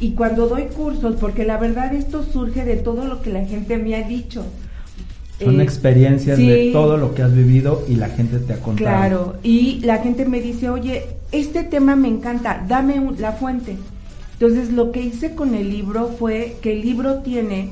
Y 0.00 0.12
cuando 0.12 0.48
doy 0.48 0.64
cursos, 0.64 1.16
porque 1.20 1.44
la 1.44 1.58
verdad 1.58 1.94
esto 1.94 2.24
surge 2.24 2.64
de 2.64 2.76
todo 2.76 3.04
lo 3.06 3.22
que 3.22 3.30
la 3.30 3.44
gente 3.44 3.76
me 3.76 3.94
ha 3.94 4.02
dicho. 4.06 4.44
Son 5.42 5.60
Eh, 5.60 5.62
experiencias 5.62 6.36
de 6.38 6.70
todo 6.72 6.96
lo 6.98 7.14
que 7.14 7.22
has 7.22 7.34
vivido 7.34 7.84
y 7.88 7.94
la 7.96 8.08
gente 8.10 8.38
te 8.38 8.52
ha 8.54 8.60
contado. 8.60 8.76
Claro, 8.76 9.36
y 9.42 9.80
la 9.80 9.98
gente 9.98 10.26
me 10.26 10.40
dice, 10.42 10.68
oye, 10.68 11.04
este 11.32 11.64
tema 11.64 11.96
me 11.96 12.08
encanta, 12.08 12.64
dame 12.68 13.00
un- 13.00 13.20
la 13.20 13.32
fuente. 13.32 13.76
Entonces 14.34 14.70
lo 14.72 14.90
que 14.92 15.00
hice 15.02 15.34
con 15.34 15.54
el 15.54 15.70
libro 15.70 16.08
fue 16.18 16.56
que 16.62 16.72
el 16.72 16.82
libro 16.82 17.16
tiene 17.20 17.70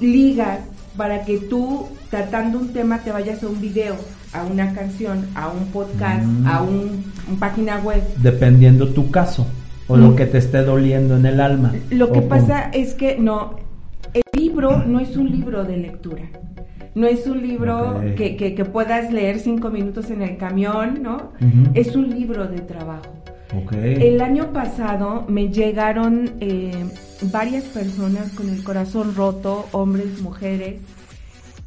ligas 0.00 0.60
para 0.96 1.24
que 1.24 1.38
tú 1.38 1.86
tratando 2.10 2.58
un 2.58 2.72
tema 2.72 2.98
te 2.98 3.12
vayas 3.12 3.42
a 3.42 3.48
un 3.48 3.60
video, 3.60 3.94
a 4.32 4.44
una 4.44 4.72
canción, 4.74 5.26
a 5.34 5.48
un 5.48 5.66
podcast, 5.66 6.24
Mm. 6.24 6.46
a 6.46 6.62
un, 6.62 7.04
un 7.28 7.38
página 7.38 7.78
web. 7.78 8.02
Dependiendo 8.18 8.88
tu 8.88 9.10
caso 9.10 9.46
o 9.88 9.96
Mm. 9.96 10.00
lo 10.00 10.16
que 10.16 10.26
te 10.26 10.38
esté 10.38 10.62
doliendo 10.62 11.16
en 11.16 11.26
el 11.26 11.40
alma. 11.40 11.72
Lo 11.90 12.12
que 12.12 12.22
pasa 12.22 12.70
es 12.72 12.94
que 12.94 13.16
no, 13.18 13.56
el 14.14 14.22
libro 14.36 14.84
no 14.84 15.00
es 15.00 15.16
un 15.16 15.30
libro 15.30 15.64
de 15.64 15.76
lectura. 15.76 16.22
No 16.96 17.06
es 17.06 17.26
un 17.28 17.40
libro 17.40 18.00
que, 18.16 18.36
que- 18.36 18.56
que 18.56 18.64
puedas 18.64 19.12
leer 19.12 19.38
cinco 19.38 19.70
minutos 19.70 20.10
en 20.10 20.22
el 20.22 20.36
camión, 20.36 21.00
¿no? 21.02 21.30
Es 21.74 21.94
un 21.94 22.10
libro 22.10 22.48
de 22.48 22.58
trabajo. 22.60 23.19
El 23.52 24.20
año 24.20 24.52
pasado 24.52 25.24
me 25.28 25.48
llegaron 25.48 26.34
eh, 26.40 26.86
varias 27.32 27.64
personas 27.64 28.30
con 28.32 28.48
el 28.48 28.62
corazón 28.62 29.14
roto, 29.14 29.66
hombres, 29.72 30.20
mujeres, 30.20 30.80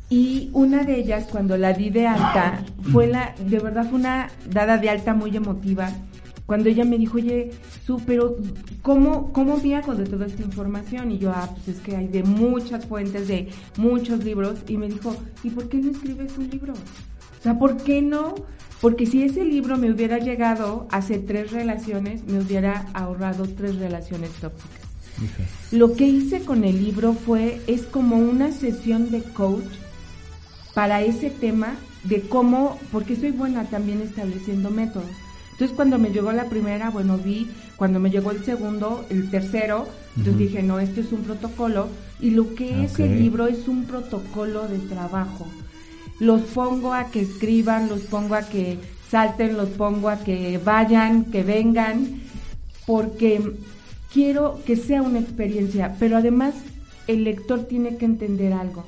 y 0.09 0.49
una 0.53 0.83
de 0.83 0.99
ellas 0.99 1.27
cuando 1.29 1.57
la 1.57 1.73
di 1.73 1.89
de 1.89 2.07
alta 2.07 2.63
fue 2.91 3.07
la, 3.07 3.33
de 3.39 3.59
verdad 3.59 3.89
fue 3.89 3.99
una 3.99 4.29
dada 4.49 4.77
de 4.77 4.89
alta 4.89 5.13
muy 5.13 5.35
emotiva. 5.35 5.89
Cuando 6.45 6.69
ella 6.69 6.85
me 6.85 6.97
dijo, 6.97 7.17
oye, 7.17 7.51
Su, 7.85 7.99
pero 8.05 8.37
¿cómo, 8.81 9.33
¿cómo 9.33 9.57
viajo 9.57 9.95
de 9.95 10.05
toda 10.05 10.25
esta 10.27 10.43
información? 10.43 11.11
Y 11.11 11.17
yo, 11.17 11.31
ah, 11.31 11.49
pues 11.53 11.77
es 11.77 11.83
que 11.83 11.95
hay 11.95 12.07
de 12.07 12.23
muchas 12.23 12.85
fuentes, 12.85 13.27
de 13.27 13.49
muchos 13.77 14.23
libros. 14.23 14.59
Y 14.67 14.77
me 14.77 14.87
dijo, 14.87 15.15
¿y 15.43 15.49
por 15.49 15.67
qué 15.67 15.77
no 15.77 15.91
escribes 15.91 16.37
un 16.37 16.49
libro? 16.49 16.73
O 16.73 17.41
sea, 17.41 17.57
¿por 17.57 17.77
qué 17.77 18.01
no? 18.01 18.35
Porque 18.83 19.05
si 19.05 19.23
ese 19.23 19.45
libro 19.45 19.77
me 19.77 19.89
hubiera 19.89 20.17
llegado 20.17 20.87
hace 20.91 21.17
tres 21.17 21.53
relaciones, 21.53 22.25
me 22.25 22.39
hubiera 22.39 22.85
ahorrado 22.93 23.45
tres 23.47 23.77
relaciones 23.77 24.29
tóxicas. 24.41 24.81
Lo 25.71 25.93
que 25.93 26.05
hice 26.05 26.41
con 26.41 26.65
el 26.65 26.83
libro 26.83 27.13
fue, 27.13 27.61
es 27.67 27.83
como 27.83 28.17
una 28.17 28.51
sesión 28.51 29.09
de 29.09 29.23
coach 29.23 29.63
para 30.73 31.01
ese 31.01 31.29
tema 31.29 31.75
de 32.03 32.23
cómo, 32.23 32.77
porque 32.91 33.15
soy 33.15 33.31
buena 33.31 33.63
también 33.63 34.01
estableciendo 34.01 34.69
métodos. 34.69 35.07
Entonces 35.53 35.73
cuando 35.77 35.97
me 35.97 36.09
llegó 36.09 36.33
la 36.33 36.49
primera, 36.49 36.89
bueno, 36.89 37.17
vi, 37.17 37.47
cuando 37.77 38.01
me 38.01 38.09
llegó 38.09 38.31
el 38.31 38.43
segundo, 38.43 39.05
el 39.09 39.29
tercero, 39.29 39.87
entonces 40.17 40.37
dije, 40.39 40.61
no, 40.61 40.81
esto 40.81 40.99
es 40.99 41.13
un 41.13 41.21
protocolo. 41.23 41.87
Y 42.19 42.31
lo 42.31 42.53
que 42.53 42.83
es 42.83 42.95
Ok. 42.95 42.99
el 42.99 43.19
libro 43.21 43.47
es 43.47 43.69
un 43.69 43.85
protocolo 43.85 44.67
de 44.67 44.79
trabajo. 44.79 45.47
Los 46.19 46.41
pongo 46.41 46.93
a 46.93 47.05
que 47.05 47.21
escriban, 47.21 47.89
los 47.89 48.01
pongo 48.01 48.35
a 48.35 48.43
que 48.43 48.77
salten, 49.09 49.57
los 49.57 49.69
pongo 49.69 50.09
a 50.09 50.19
que 50.19 50.57
vayan, 50.63 51.25
que 51.25 51.43
vengan, 51.43 52.21
porque 52.85 53.41
quiero 54.11 54.59
que 54.65 54.75
sea 54.75 55.01
una 55.01 55.19
experiencia, 55.19 55.95
pero 55.99 56.17
además 56.17 56.53
el 57.07 57.23
lector 57.23 57.65
tiene 57.65 57.97
que 57.97 58.05
entender 58.05 58.53
algo. 58.53 58.85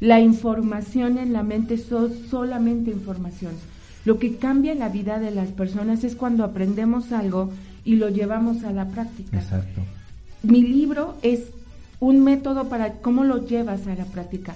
La 0.00 0.20
información 0.20 1.18
en 1.18 1.32
la 1.32 1.42
mente 1.42 1.74
es 1.74 1.84
so- 1.84 2.10
solamente 2.30 2.90
información. 2.90 3.52
Lo 4.04 4.18
que 4.18 4.36
cambia 4.36 4.74
la 4.74 4.88
vida 4.88 5.18
de 5.20 5.30
las 5.30 5.50
personas 5.50 6.02
es 6.02 6.16
cuando 6.16 6.42
aprendemos 6.44 7.12
algo 7.12 7.50
y 7.84 7.96
lo 7.96 8.08
llevamos 8.08 8.64
a 8.64 8.72
la 8.72 8.88
práctica. 8.88 9.36
Exacto. 9.38 9.82
Mi 10.42 10.62
libro 10.62 11.16
es 11.22 11.40
un 12.00 12.24
método 12.24 12.68
para 12.68 12.94
cómo 12.94 13.22
lo 13.22 13.46
llevas 13.46 13.86
a 13.86 13.94
la 13.94 14.04
práctica. 14.06 14.54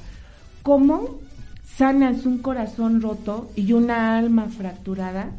Cómo 0.64 1.20
sanas 1.76 2.24
un 2.26 2.38
corazón 2.38 3.00
roto 3.02 3.50
y 3.56 3.72
una 3.72 4.16
alma 4.18 4.46
fracturada, 4.46 5.30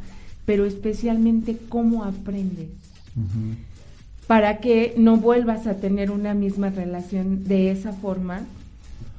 pero 0.46 0.64
especialmente 0.66 1.58
cómo 1.68 2.04
aprendes 2.04 2.68
para 4.26 4.58
que 4.58 4.94
no 4.96 5.16
vuelvas 5.16 5.66
a 5.66 5.74
tener 5.76 6.10
una 6.10 6.34
misma 6.34 6.70
relación 6.70 7.44
de 7.44 7.70
esa 7.70 7.92
forma 7.92 8.42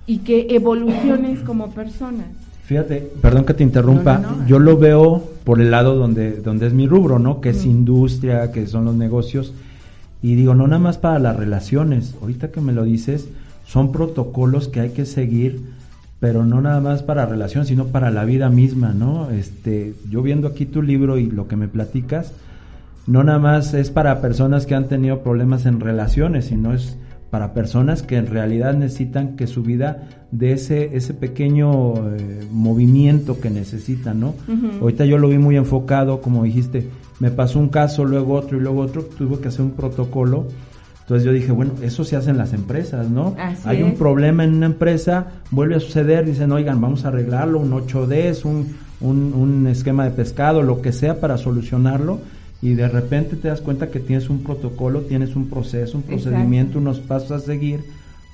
y 0.06 0.20
que 0.20 0.48
evoluciones 0.52 1.40
como 1.42 1.72
persona. 1.72 2.26
Fíjate, 2.66 3.12
perdón 3.22 3.46
que 3.46 3.56
te 3.56 3.64
interrumpa, 3.64 4.20
No, 4.20 4.30
no, 4.32 4.36
no. 4.38 4.48
yo 4.48 4.60
lo 4.60 4.78
veo 4.78 5.24
por 5.44 5.60
el 5.60 5.72
lado 5.72 5.96
donde, 5.96 6.38
donde 6.38 6.68
es 6.68 6.74
mi 6.74 6.88
rubro, 6.88 7.18
¿no? 7.18 7.42
Que 7.42 7.50
es 7.50 7.66
industria, 7.66 8.52
que 8.52 8.68
son 8.68 8.86
los 8.86 8.96
negocios. 8.96 9.54
Y 10.22 10.36
digo, 10.36 10.54
no 10.54 10.68
nada 10.68 10.80
más 10.80 11.00
para 11.00 11.18
las 11.18 11.36
relaciones, 11.36 12.14
ahorita 12.22 12.52
que 12.52 12.62
me 12.62 12.74
lo 12.74 12.84
dices, 12.84 13.28
son 13.66 13.92
protocolos 13.92 14.68
que 14.68 14.82
hay 14.82 14.90
que 14.92 15.06
seguir, 15.06 15.62
pero 16.20 16.46
no 16.46 16.62
nada 16.62 16.82
más 16.82 17.04
para 17.04 17.26
relación, 17.26 17.66
sino 17.66 17.88
para 17.88 18.12
la 18.12 18.26
vida 18.26 18.50
misma, 18.50 18.94
¿no? 18.94 19.32
Este, 19.32 19.94
yo 20.10 20.22
viendo 20.22 20.48
aquí 20.48 20.66
tu 20.66 20.82
libro 20.82 21.18
y 21.18 21.28
lo 21.28 21.48
que 21.48 21.56
me 21.56 21.68
platicas, 21.68 22.34
no 23.08 23.24
nada 23.24 23.40
más 23.40 23.74
es 23.74 23.90
para 23.90 24.22
personas 24.22 24.66
que 24.66 24.76
han 24.76 24.88
tenido 24.88 25.24
problemas 25.24 25.66
en 25.66 25.80
relaciones, 25.80 26.46
sino 26.46 26.74
es 26.74 26.98
para 27.30 27.54
personas 27.54 28.02
que 28.02 28.18
en 28.18 28.28
realidad 28.28 28.74
necesitan 28.74 29.36
que 29.36 29.48
su 29.48 29.64
vida 29.64 30.08
de 30.32 30.54
ese 30.54 30.96
ese 30.96 31.14
pequeño 31.14 31.94
eh, 32.16 32.48
movimiento 32.52 33.40
que 33.40 33.50
necesitan, 33.50 34.20
¿no? 34.20 34.36
Ahorita 34.82 35.06
yo 35.06 35.18
lo 35.18 35.30
vi 35.30 35.38
muy 35.38 35.56
enfocado, 35.56 36.22
como 36.22 36.44
dijiste, 36.44 36.88
me 37.20 37.32
pasó 37.32 37.60
un 37.60 37.70
caso, 37.70 38.04
luego 38.04 38.34
otro 38.34 38.58
y 38.58 38.62
luego 38.62 38.82
otro, 38.82 39.04
tuve 39.04 39.40
que 39.40 39.50
hacer 39.50 39.62
un 39.62 39.72
protocolo. 39.72 40.48
Entonces 41.10 41.26
yo 41.26 41.32
dije, 41.34 41.52
bueno, 41.52 41.72
eso 41.82 42.04
se 42.04 42.16
hace 42.16 42.30
en 42.30 42.38
las 42.38 42.54
empresas, 42.54 43.10
¿no? 43.10 43.36
Así 43.40 43.64
Hay 43.68 43.82
un 43.82 43.96
problema 43.96 44.44
en 44.44 44.54
una 44.54 44.68
empresa, 44.68 45.26
vuelve 45.50 45.74
a 45.76 45.80
suceder, 45.80 46.24
dicen, 46.24 46.52
oigan, 46.52 46.80
vamos 46.80 47.04
a 47.04 47.08
arreglarlo, 47.08 47.58
un 47.60 47.72
8D, 47.72 48.46
un, 48.46 48.76
un, 49.02 49.34
un 49.34 49.66
esquema 49.66 50.04
de 50.06 50.12
pescado, 50.12 50.62
lo 50.62 50.84
que 50.84 50.92
sea 50.92 51.20
para 51.20 51.40
solucionarlo. 51.40 52.20
Y 52.62 52.76
de 52.76 52.88
repente 52.88 53.38
te 53.38 53.48
das 53.48 53.60
cuenta 53.62 53.90
que 53.90 54.00
tienes 54.00 54.30
un 54.30 54.44
protocolo, 54.44 55.02
tienes 55.02 55.36
un 55.36 55.50
proceso, 55.50 55.98
un 55.98 56.04
Exacto. 56.04 56.30
procedimiento, 56.30 56.78
unos 56.78 57.00
pasos 57.00 57.32
a 57.32 57.40
seguir, 57.40 57.80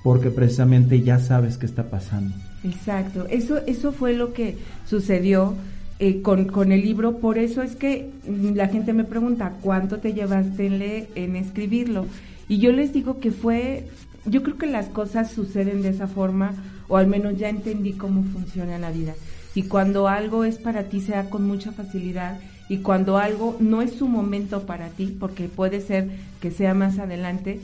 porque 0.03 0.29
precisamente 0.29 1.01
ya 1.01 1.19
sabes 1.19 1.57
qué 1.57 1.67
está 1.67 1.83
pasando. 1.83 2.35
Exacto, 2.65 3.25
eso, 3.29 3.57
eso 3.67 3.93
fue 3.93 4.11
lo 4.13 4.33
que 4.33 4.57
sucedió 4.85 5.53
eh, 5.99 6.21
con, 6.21 6.43
con 6.45 6.73
el 6.73 6.81
libro, 6.81 7.19
por 7.19 7.37
eso 7.37 7.61
es 7.61 7.77
que 7.77 8.09
mm, 8.27 8.55
la 8.55 8.67
gente 8.67 8.91
me 8.91 9.05
pregunta, 9.05 9.53
¿cuánto 9.61 9.99
te 9.99 10.11
llevaste 10.13 10.65
en, 10.67 10.79
le- 10.79 11.07
en 11.15 11.37
escribirlo? 11.37 12.05
Y 12.47 12.59
yo 12.59 12.71
les 12.71 12.93
digo 12.93 13.19
que 13.19 13.31
fue, 13.31 13.87
yo 14.25 14.43
creo 14.43 14.57
que 14.57 14.67
las 14.67 14.87
cosas 14.87 15.31
suceden 15.31 15.81
de 15.81 15.89
esa 15.89 16.07
forma, 16.07 16.53
o 16.87 16.97
al 16.97 17.07
menos 17.07 17.37
ya 17.37 17.49
entendí 17.49 17.93
cómo 17.93 18.23
funciona 18.23 18.77
la 18.77 18.91
vida. 18.91 19.13
Y 19.55 19.63
cuando 19.63 20.07
algo 20.07 20.43
es 20.43 20.57
para 20.57 20.83
ti, 20.83 21.01
se 21.01 21.13
da 21.13 21.29
con 21.29 21.47
mucha 21.47 21.71
facilidad, 21.71 22.39
y 22.67 22.77
cuando 22.77 23.17
algo 23.17 23.57
no 23.59 23.81
es 23.81 23.93
su 23.93 24.07
momento 24.07 24.63
para 24.65 24.89
ti, 24.89 25.15
porque 25.19 25.47
puede 25.47 25.81
ser 25.81 26.09
que 26.41 26.51
sea 26.51 26.73
más 26.73 26.99
adelante, 26.99 27.59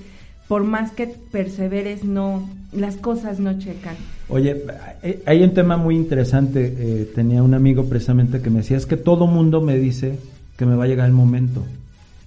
por 0.48 0.63
más 0.63 0.91
que 0.91 1.08
perseveres, 1.08 2.04
no, 2.04 2.50
las 2.74 2.98
cosas 2.98 3.39
no 3.39 3.58
checan. 3.58 3.96
Oye, 4.28 4.63
eh, 5.02 5.22
hay 5.26 5.44
un 5.44 5.54
tema 5.54 5.78
muy 5.78 5.96
interesante. 5.96 6.76
eh, 6.78 7.12
tenía 7.15 7.41
un 7.41 7.54
amigo 7.54 7.86
precisamente 7.86 8.41
que 8.41 8.50
me 8.50 8.58
decía, 8.58 8.78
es 8.78 8.86
que 8.86 8.98
todo 8.98 9.28
mundo 9.28 9.62
me 9.62 9.78
dice 9.78 10.17
que 10.58 10.65
me 10.65 10.76
va 10.76 10.84
a 10.86 10.88
llegar 10.88 11.08
el 11.08 11.13
momento, 11.13 11.63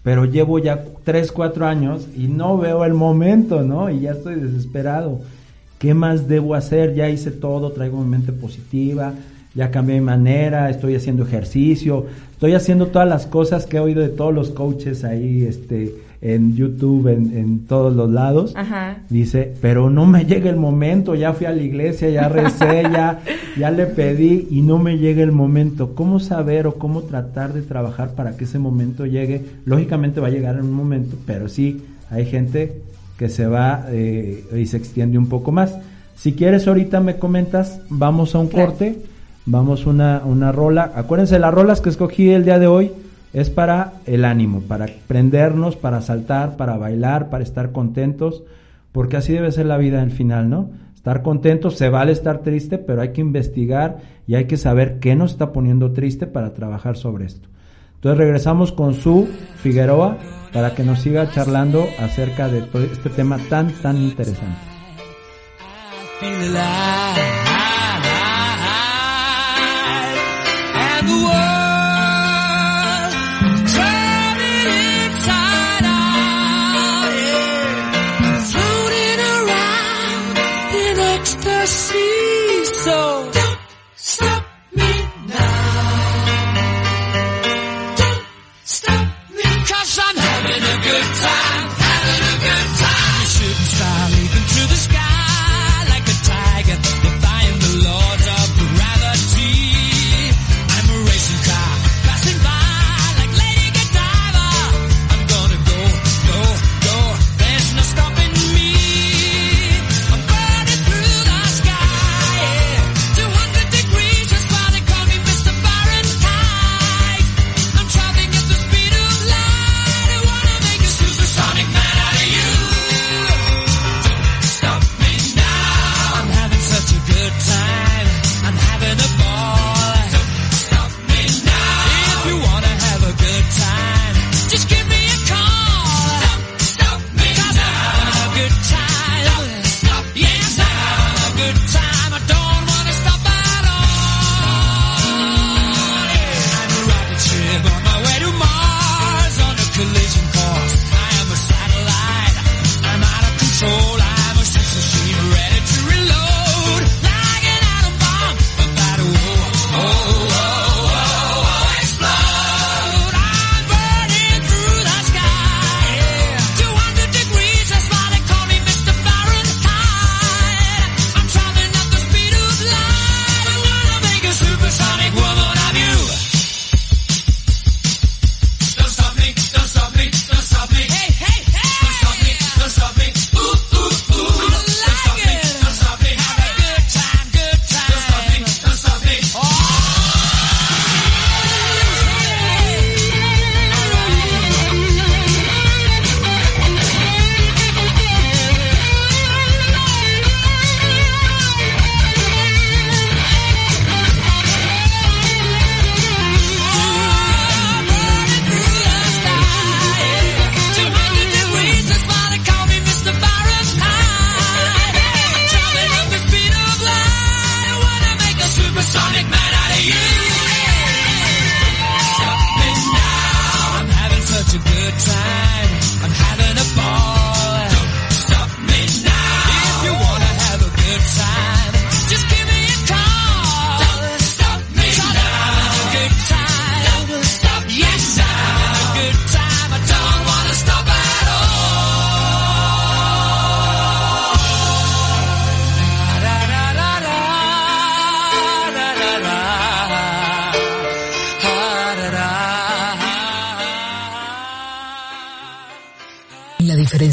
pero 0.05 0.27
llevo 0.27 0.59
ya 0.59 0.85
3, 1.03 1.33
4 1.33 1.67
años 1.67 2.07
y 2.15 2.29
no 2.29 2.59
veo 2.59 2.85
el 2.85 2.93
momento, 2.93 3.63
¿no? 3.63 3.91
Y 3.91 4.01
ya 4.01 4.13
estoy 4.13 4.35
desesperado. 4.37 5.23
¿Qué 5.79 5.95
más 5.95 6.29
debo 6.29 6.55
hacer? 6.55 6.95
Ya 6.95 7.09
hice 7.09 7.31
todo, 7.31 7.73
traigo 7.73 7.99
mi 7.99 8.11
mente 8.11 8.31
positiva, 8.31 9.15
ya 9.55 9.71
cambié 9.71 9.97
mi 9.97 10.05
manera, 10.05 10.69
estoy 10.69 10.95
haciendo 10.95 11.25
ejercicio, 11.25 12.05
estoy 12.33 12.53
haciendo 12.53 12.89
todas 12.89 13.09
las 13.09 13.27
cosas 13.27 13.65
que 13.65 13.79
he 13.79 13.81
oído 13.81 14.03
de 14.03 14.11
todos 14.11 14.35
los 14.35 14.51
coaches 14.51 15.05
ahí, 15.05 15.45
este, 15.45 15.95
en 16.25 16.57
YouTube, 16.57 17.07
en, 17.09 17.37
en 17.37 17.67
todos 17.67 17.95
los 17.95 18.11
lados. 18.11 18.55
Ajá. 18.57 18.97
Dice, 19.11 19.53
pero 19.61 19.91
no 19.91 20.07
me 20.07 20.25
llega 20.25 20.49
el 20.49 20.57
momento, 20.57 21.15
ya 21.15 21.35
fui 21.35 21.45
a 21.47 21.53
la 21.53 21.63
iglesia, 21.63 22.09
ya 22.09 22.29
recé, 22.31 22.83
ya, 22.93 23.21
ya 23.59 23.71
le 23.71 23.85
pedí 23.87 24.49
y 24.51 24.63
no 24.63 24.79
me 24.79 24.97
llega 24.97 25.23
el 25.23 25.33
momento. 25.33 25.95
¿Cómo 25.95 26.19
saber 26.21 26.67
o 26.67 26.75
cómo 26.77 27.03
tratar 27.03 27.53
de 27.53 27.61
trabajar 27.61 28.15
para 28.15 28.37
que 28.39 28.45
ese 28.45 28.59
momento 28.59 29.05
llegue? 29.05 29.43
Lógicamente 29.67 30.19
va 30.21 30.29
a 30.29 30.31
llegar 30.31 30.57
en 30.57 30.63
un 30.65 30.73
momento, 30.73 31.15
pero 31.27 31.47
sí, 31.49 31.83
hay 32.11 32.25
gente 32.25 32.81
que 33.19 33.29
se 33.29 33.47
va 33.47 33.85
eh, 33.91 34.45
y 34.57 34.65
se 34.65 34.79
extiende 34.79 35.19
un 35.19 35.29
poco 35.29 35.53
más. 35.53 35.77
Si 36.17 36.33
quieres, 36.33 36.67
ahorita 36.67 37.01
me 37.01 37.17
comentas, 37.19 37.83
vamos 37.91 38.35
a 38.35 38.39
un 38.39 38.49
Claro. 38.49 38.71
corte, 38.71 38.99
vamos 39.45 39.85
una, 39.85 40.23
una 40.25 40.53
rola. 40.53 40.91
Acuérdense, 40.97 41.39
las 41.39 41.53
rolas 41.53 41.83
que 41.83 41.91
escogí 41.91 42.31
el 42.31 42.45
día 42.47 42.59
de 42.59 42.67
hoy 42.67 42.93
es 43.35 43.51
para 43.51 43.95
el 44.07 44.25
ánimo, 44.25 44.63
para 44.63 44.87
prendernos, 45.07 45.77
para 45.77 46.01
saltar, 46.01 46.57
para 46.57 46.79
bailar, 46.79 47.29
para 47.29 47.43
estar 47.43 47.73
contentos, 47.73 48.45
porque 48.93 49.17
así 49.17 49.33
debe 49.33 49.53
ser 49.53 49.67
la 49.67 49.77
vida 49.77 50.01
al 50.01 50.13
final, 50.13 50.49
¿no? 50.49 50.71
Estar 50.95 51.23
contentos, 51.23 51.77
se 51.77 51.91
vale 51.91 52.13
estar 52.13 52.39
triste, 52.39 52.79
pero 52.79 53.03
hay 53.03 53.13
que 53.13 53.21
investigar 53.21 53.99
y 54.27 54.37
hay 54.37 54.47
que 54.47 54.57
saber 54.57 55.01
qué 55.01 55.17
nos 55.17 55.33
está 55.33 55.53
poniendo 55.53 55.93
triste 55.93 56.27
para 56.27 56.55
trabajar 56.55 56.97
sobre 56.97 57.27
esto. 57.27 57.49
Entonces 57.97 58.19
regresamos 58.19 58.71
con 58.71 58.95
su 58.95 59.29
Figueroa 59.57 60.17
para 60.53 60.75
que 60.75 60.85
nos 60.85 61.01
siga 61.01 61.31
charlando 61.31 61.85
acerca 61.99 62.49
de 62.49 62.65
este 62.93 63.11
tema 63.11 63.39
tan, 63.51 63.73
tan 63.83 63.97
interesante. 63.97 64.59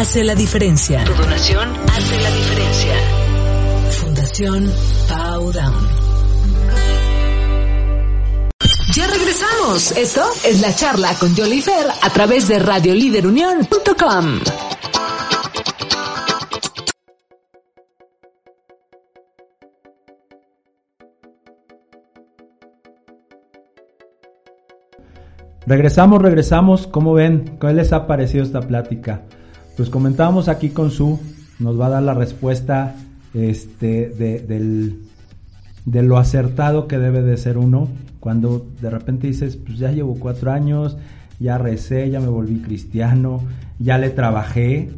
hace 0.00 0.24
la 0.24 0.34
diferencia. 0.34 1.04
Tu 1.04 1.12
donación 1.12 1.68
hace 1.92 2.22
la 2.22 2.30
diferencia. 2.30 2.94
Fundación 4.00 4.72
Powdown. 5.06 5.88
Ya 8.94 9.06
regresamos. 9.08 9.92
Esto 9.92 10.22
es 10.46 10.62
la 10.62 10.74
charla 10.74 11.14
con 11.20 11.36
Jolly 11.36 11.60
Fer 11.60 11.86
a 12.00 12.08
través 12.08 12.48
de 12.48 12.58
radioliderunión.com. 12.60 14.40
Regresamos, 25.66 26.22
regresamos. 26.22 26.86
¿Cómo 26.86 27.12
ven? 27.12 27.58
¿Qué 27.60 27.72
les 27.74 27.92
ha 27.92 28.06
parecido 28.06 28.44
esta 28.44 28.62
plática? 28.62 29.24
Pues 29.80 29.88
comentábamos 29.88 30.48
aquí 30.48 30.68
con 30.68 30.90
Su, 30.90 31.18
nos 31.58 31.80
va 31.80 31.86
a 31.86 31.88
dar 31.88 32.02
la 32.02 32.12
respuesta 32.12 32.96
este, 33.32 34.10
de, 34.10 34.40
del, 34.40 35.00
de 35.86 36.02
lo 36.02 36.18
acertado 36.18 36.86
que 36.86 36.98
debe 36.98 37.22
de 37.22 37.38
ser 37.38 37.56
uno 37.56 37.88
cuando 38.18 38.66
de 38.82 38.90
repente 38.90 39.26
dices, 39.26 39.56
pues 39.56 39.78
ya 39.78 39.90
llevo 39.90 40.16
cuatro 40.16 40.52
años, 40.52 40.98
ya 41.38 41.56
recé, 41.56 42.10
ya 42.10 42.20
me 42.20 42.28
volví 42.28 42.60
cristiano, 42.60 43.40
ya 43.78 43.96
le 43.96 44.10
trabajé 44.10 44.90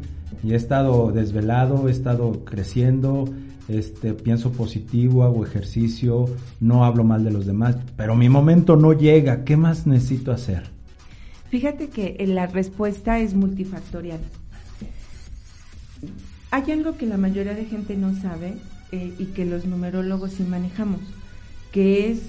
y 0.43 0.51
he 0.51 0.55
estado 0.57 1.13
desvelado, 1.13 1.87
he 1.87 1.91
estado 1.91 2.43
creciendo, 2.43 3.29
este, 3.69 4.13
pienso 4.13 4.51
positivo, 4.51 5.23
hago 5.23 5.45
ejercicio, 5.45 6.25
no 6.59 6.83
hablo 6.83 7.05
mal 7.05 7.23
de 7.23 7.31
los 7.31 7.45
demás, 7.45 7.77
pero 7.95 8.17
mi 8.17 8.27
momento 8.27 8.75
no 8.75 8.91
llega, 8.91 9.45
¿qué 9.45 9.55
más 9.55 9.87
necesito 9.87 10.33
hacer? 10.33 10.63
Fíjate 11.49 11.87
que 11.87 12.17
eh, 12.19 12.27
la 12.27 12.47
respuesta 12.47 13.19
es 13.19 13.33
multifactorial. 13.33 14.19
Hay 16.51 16.71
algo 16.71 16.97
que 16.97 17.05
la 17.05 17.17
mayoría 17.17 17.53
de 17.53 17.65
gente 17.65 17.95
no 17.95 18.13
sabe 18.21 18.53
eh, 18.91 19.13
y 19.17 19.25
que 19.25 19.45
los 19.45 19.65
numerólogos 19.65 20.33
sí 20.33 20.43
manejamos, 20.43 20.99
que 21.71 22.11
es 22.11 22.19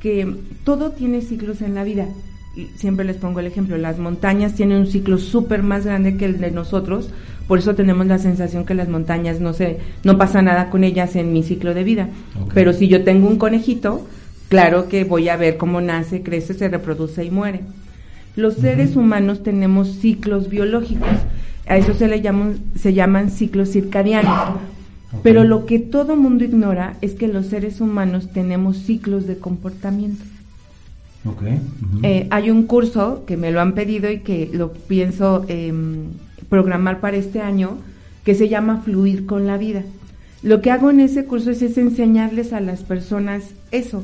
que 0.00 0.36
todo 0.64 0.90
tiene 0.90 1.20
ciclos 1.20 1.62
en 1.62 1.74
la 1.74 1.84
vida. 1.84 2.08
Y 2.56 2.66
siempre 2.76 3.04
les 3.04 3.16
pongo 3.16 3.40
el 3.40 3.46
ejemplo, 3.46 3.78
las 3.78 3.98
montañas 3.98 4.54
tienen 4.54 4.78
un 4.78 4.86
ciclo 4.86 5.18
súper 5.18 5.62
más 5.62 5.86
grande 5.86 6.16
que 6.16 6.26
el 6.26 6.38
de 6.38 6.50
nosotros, 6.50 7.08
por 7.48 7.58
eso 7.58 7.74
tenemos 7.74 8.06
la 8.06 8.18
sensación 8.18 8.64
que 8.64 8.74
las 8.74 8.88
montañas 8.88 9.40
no 9.40 9.52
se, 9.52 9.78
no 10.04 10.16
pasa 10.16 10.42
nada 10.42 10.70
con 10.70 10.84
ellas 10.84 11.16
en 11.16 11.32
mi 11.32 11.42
ciclo 11.42 11.74
de 11.74 11.84
vida. 11.84 12.08
Pero 12.54 12.72
si 12.72 12.88
yo 12.88 13.04
tengo 13.04 13.28
un 13.28 13.36
conejito, 13.36 14.06
claro 14.48 14.88
que 14.88 15.04
voy 15.04 15.28
a 15.28 15.36
ver 15.36 15.56
cómo 15.56 15.80
nace, 15.80 16.22
crece, 16.22 16.54
se 16.54 16.68
reproduce 16.68 17.24
y 17.24 17.30
muere. 17.30 17.60
Los 18.36 18.54
seres 18.54 18.96
humanos 18.96 19.42
tenemos 19.42 19.88
ciclos 19.96 20.48
biológicos, 20.48 21.08
a 21.66 21.76
eso 21.76 21.94
se 21.94 22.08
le 22.08 22.20
llaman, 22.20 22.58
se 22.76 22.92
llaman 22.92 23.30
ciclos 23.30 23.70
circadianos. 23.70 24.60
Pero 25.22 25.44
lo 25.44 25.66
que 25.66 25.78
todo 25.78 26.16
mundo 26.16 26.44
ignora 26.44 26.96
es 27.02 27.12
que 27.12 27.28
los 27.28 27.46
seres 27.46 27.80
humanos 27.80 28.30
tenemos 28.32 28.78
ciclos 28.78 29.26
de 29.26 29.36
comportamiento. 29.36 30.24
Eh, 32.02 32.26
hay 32.30 32.50
un 32.50 32.64
curso 32.64 33.24
que 33.26 33.36
me 33.36 33.52
lo 33.52 33.60
han 33.60 33.74
pedido 33.74 34.10
y 34.10 34.20
que 34.20 34.50
lo 34.52 34.72
pienso 34.72 35.44
em, 35.48 36.06
programar 36.48 37.00
para 37.00 37.16
este 37.16 37.40
año 37.40 37.78
que 38.24 38.34
se 38.34 38.48
llama 38.48 38.82
Fluir 38.84 39.26
con 39.26 39.46
la 39.46 39.56
vida. 39.56 39.82
Lo 40.42 40.60
que 40.60 40.70
hago 40.70 40.90
en 40.90 41.00
ese 41.00 41.24
curso 41.24 41.50
es, 41.50 41.62
enseñarles 41.78 42.52
a 42.52 42.60
las 42.60 42.82
personas 42.82 43.44
eso. 43.70 44.02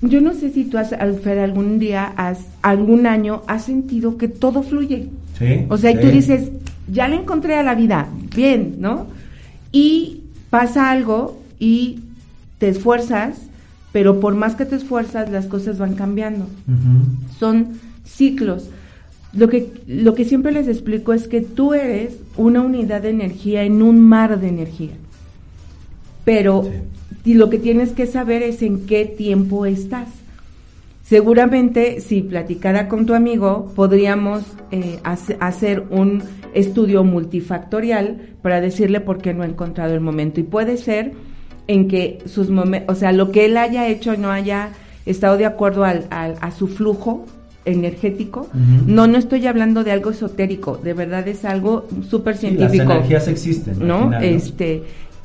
Yo 0.00 0.20
no 0.20 0.32
sé 0.32 0.50
si 0.50 0.64
tú, 0.64 0.78
has, 0.78 0.92
Alfer, 0.92 1.40
algún 1.40 1.78
día, 1.78 2.12
has, 2.16 2.38
algún 2.62 3.06
año, 3.06 3.42
has 3.46 3.64
sentido 3.64 4.16
que 4.16 4.28
todo 4.28 4.62
fluye. 4.62 5.08
Sí. 5.38 5.66
O 5.68 5.76
sea, 5.76 5.90
y 5.90 6.00
tú 6.00 6.06
dices, 6.06 6.50
ya 6.90 7.08
le 7.08 7.16
encontré 7.16 7.56
a 7.56 7.62
la 7.62 7.74
vida, 7.74 8.08
bien, 8.34 8.76
¿no? 8.78 9.06
Y 9.72 10.22
pasa 10.50 10.90
algo 10.90 11.40
y 11.58 12.00
te 12.58 12.68
esfuerzas, 12.68 13.38
pero 13.92 14.20
por 14.20 14.34
más 14.34 14.54
que 14.54 14.64
te 14.64 14.76
esfuerzas, 14.76 15.30
las 15.30 15.46
cosas 15.46 15.78
van 15.78 15.94
cambiando. 15.94 16.46
Son 17.38 17.78
ciclos. 18.04 18.70
Lo 19.32 19.48
que, 19.48 19.72
lo 19.86 20.14
que 20.14 20.24
siempre 20.24 20.52
les 20.52 20.68
explico 20.68 21.12
es 21.12 21.28
que 21.28 21.42
tú 21.42 21.74
eres 21.74 22.16
una 22.36 22.62
unidad 22.62 23.02
de 23.02 23.10
energía 23.10 23.62
en 23.62 23.82
un 23.82 24.00
mar 24.00 24.40
de 24.40 24.48
energía. 24.48 24.92
Pero 26.24 26.70
lo 27.24 27.50
que 27.50 27.58
tienes 27.58 27.90
que 27.90 28.06
saber 28.06 28.42
es 28.42 28.62
en 28.62 28.86
qué 28.86 29.04
tiempo 29.04 29.66
estás. 29.66 30.08
Seguramente 31.08 32.02
si 32.02 32.20
platicara 32.20 32.86
con 32.86 33.06
tu 33.06 33.14
amigo 33.14 33.72
podríamos 33.74 34.42
eh, 34.70 34.98
hacer 35.40 35.84
un 35.88 36.22
estudio 36.52 37.02
multifactorial 37.02 38.34
para 38.42 38.60
decirle 38.60 39.00
por 39.00 39.16
qué 39.16 39.32
no 39.32 39.42
ha 39.42 39.46
encontrado 39.46 39.94
el 39.94 40.00
momento. 40.00 40.38
Y 40.38 40.42
puede 40.42 40.76
ser 40.76 41.12
en 41.66 41.88
que 41.88 42.18
sus 42.26 42.50
momentos, 42.50 42.94
o 42.94 42.98
sea, 42.98 43.12
lo 43.12 43.30
que 43.30 43.46
él 43.46 43.56
haya 43.56 43.88
hecho 43.88 44.18
no 44.18 44.30
haya 44.30 44.68
estado 45.06 45.38
de 45.38 45.46
acuerdo 45.46 45.84
al, 45.84 46.04
a 46.10 46.50
su 46.50 46.68
flujo 46.68 47.24
energético. 47.64 48.46
No, 48.86 49.06
no 49.06 49.16
estoy 49.16 49.46
hablando 49.46 49.84
de 49.84 49.92
algo 49.92 50.10
esotérico, 50.10 50.76
de 50.76 50.92
verdad 50.92 51.26
es 51.26 51.46
algo 51.46 51.86
súper 52.06 52.36
científico. 52.36 52.84
las 52.84 52.96
energías 52.96 53.28
existen. 53.28 53.86
¿no? 53.86 54.12
este, 54.20 54.82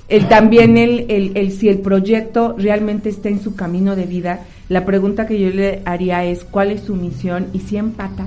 el, 0.07 0.29
también 0.29 0.77
el, 0.77 1.07
el, 1.09 1.31
el, 1.35 1.51
si 1.51 1.67
el 1.67 1.79
proyecto 1.79 2.55
realmente 2.57 3.09
está 3.09 3.27
en 3.27 3.41
su 3.41 3.55
camino 3.55 3.97
de 3.97 4.05
vida, 4.05 4.45
la 4.73 4.85
pregunta 4.85 5.27
que 5.27 5.39
yo 5.39 5.51
le 5.51 5.83
haría 5.85 6.25
es 6.25 6.43
cuál 6.43 6.71
es 6.71 6.81
su 6.81 6.95
misión 6.95 7.45
y 7.53 7.59
si 7.59 7.77
empata, 7.77 8.25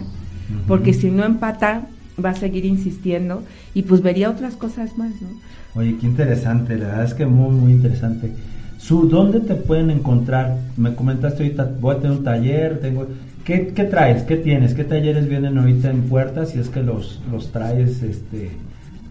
porque 0.68 0.94
si 0.94 1.10
no 1.10 1.24
empata, 1.24 1.88
va 2.24 2.30
a 2.30 2.34
seguir 2.34 2.64
insistiendo 2.64 3.42
y 3.74 3.82
pues 3.82 4.00
vería 4.00 4.30
otras 4.30 4.54
cosas 4.54 4.96
más, 4.96 5.10
¿no? 5.20 5.28
Oye, 5.74 5.96
qué 6.00 6.06
interesante, 6.06 6.78
la 6.78 6.86
verdad 6.86 7.04
es 7.04 7.14
que 7.14 7.26
muy, 7.26 7.54
muy 7.54 7.72
interesante. 7.72 8.32
Su, 8.78 9.08
¿dónde 9.08 9.40
te 9.40 9.56
pueden 9.56 9.90
encontrar? 9.90 10.56
Me 10.76 10.94
comentaste 10.94 11.42
ahorita, 11.42 11.68
voy 11.80 11.96
a 11.96 11.98
tener 11.98 12.16
un 12.16 12.24
taller, 12.24 12.80
tengo... 12.80 13.08
¿Qué, 13.44 13.72
qué 13.74 13.84
traes? 13.84 14.22
¿Qué 14.22 14.36
tienes? 14.36 14.74
¿Qué 14.74 14.84
talleres 14.84 15.28
vienen 15.28 15.58
ahorita 15.58 15.90
en 15.90 16.02
puerta? 16.02 16.46
Si 16.46 16.58
es 16.58 16.68
que 16.68 16.82
los, 16.82 17.20
los 17.30 17.52
traes 17.52 18.02
este, 18.02 18.50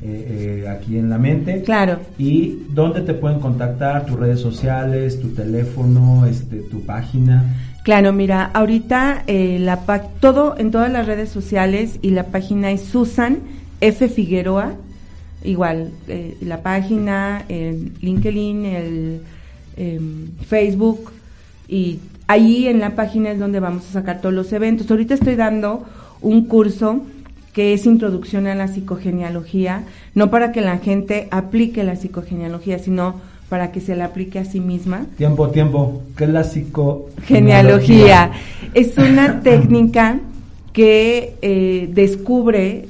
eh, 0.01 0.63
eh, 0.63 0.67
aquí 0.67 0.97
en 0.97 1.10
la 1.10 1.17
mente. 1.17 1.62
Claro. 1.63 1.99
¿Y 2.17 2.63
dónde 2.69 3.01
te 3.01 3.13
pueden 3.13 3.39
contactar? 3.39 4.05
¿Tus 4.05 4.19
redes 4.19 4.39
sociales, 4.39 5.19
tu 5.19 5.29
teléfono, 5.29 6.25
este, 6.25 6.58
tu 6.58 6.81
página? 6.86 7.43
Claro, 7.86 8.13
mira, 8.13 8.49
ahorita 8.51 9.25
eh, 9.27 9.60
la 9.60 9.77
todo 10.19 10.55
en 10.58 10.71
todas 10.71 10.91
las 10.91 11.05
redes 11.05 11.29
sociales 11.29 11.99
y 12.01 12.10
la 12.10 12.23
página 12.23 12.71
es 12.71 12.81
Susan 12.81 13.41
F 13.79 14.10
Figueroa, 14.10 14.73
igual 15.43 15.91
eh, 16.08 16.36
la 16.41 16.63
página, 16.63 17.45
el 17.47 17.93
LinkedIn, 18.01 18.65
el 18.65 19.21
em, 19.77 20.31
Facebook 20.47 21.12
y 21.67 21.99
ahí 22.25 22.67
en 22.67 22.79
la 22.79 22.95
página 22.95 23.29
es 23.29 23.38
donde 23.38 23.60
vamos 23.60 23.88
a 23.89 23.93
sacar 23.93 24.19
todos 24.19 24.34
los 24.34 24.51
eventos. 24.51 24.89
Ahorita 24.89 25.13
estoy 25.13 25.36
dando 25.36 25.86
un 26.21 26.45
curso 26.47 27.01
que 27.55 27.73
es 27.73 27.85
introducción 27.85 28.47
a 28.47 28.53
la 28.53 28.67
psicogenealogía, 28.67 29.85
no 30.13 30.29
para 30.29 30.51
que 30.51 30.59
la 30.59 30.77
gente 30.79 31.29
aplique 31.31 31.85
la 31.85 31.95
psicogenealogía, 31.95 32.79
sino 32.79 33.21
para 33.47 33.71
que 33.71 33.79
se 33.79 33.95
la 33.95 34.05
aplique 34.05 34.39
a 34.39 34.43
sí 34.43 34.59
misma. 34.59 35.05
Tiempo, 35.15 35.49
tiempo. 35.49 36.03
¿Qué 36.17 36.25
es 36.25 36.31
la 36.31 36.43
psicogenealogía? 36.43 38.31
Es 38.73 38.97
una 38.97 39.39
técnica 39.43 40.19
que 40.73 41.37
eh, 41.41 41.89
descubre 41.93 42.89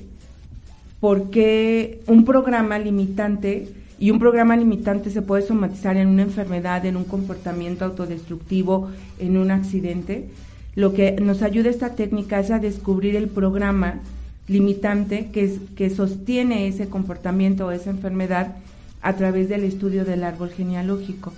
por 0.99 1.29
qué 1.29 1.99
un 2.07 2.25
programa 2.25 2.79
limitante 2.79 3.67
y 3.99 4.09
un 4.09 4.17
programa 4.17 4.57
limitante 4.57 5.11
se 5.11 5.21
puede 5.21 5.43
somatizar 5.43 5.95
en 5.95 6.07
una 6.07 6.23
enfermedad, 6.23 6.83
en 6.87 6.97
un 6.97 7.03
comportamiento 7.03 7.85
autodestructivo, 7.85 8.89
en 9.19 9.37
un 9.37 9.51
accidente. 9.51 10.25
Lo 10.73 10.95
que 10.95 11.11
nos 11.21 11.43
ayuda 11.43 11.69
esta 11.69 11.91
técnica 11.91 12.39
es 12.39 12.49
a 12.49 12.57
descubrir 12.57 13.15
el 13.15 13.27
programa 13.27 13.99
limitante 14.47 15.29
que, 15.31 15.43
es, 15.43 15.53
que 15.75 15.89
sostiene 15.89 16.67
ese 16.67 16.87
comportamiento 16.87 17.67
o 17.67 17.71
esa 17.71 17.89
enfermedad 17.89 18.55
a 19.01 19.13
través 19.13 19.49
del 19.49 19.63
estudio 19.63 20.05
del 20.05 20.23
árbol 20.23 20.49
genealógico. 20.49 21.33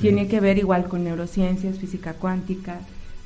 Tiene 0.00 0.26
que 0.26 0.40
ver 0.40 0.56
igual 0.58 0.84
con 0.84 1.04
neurociencias, 1.04 1.78
física 1.78 2.14
cuántica, 2.14 2.78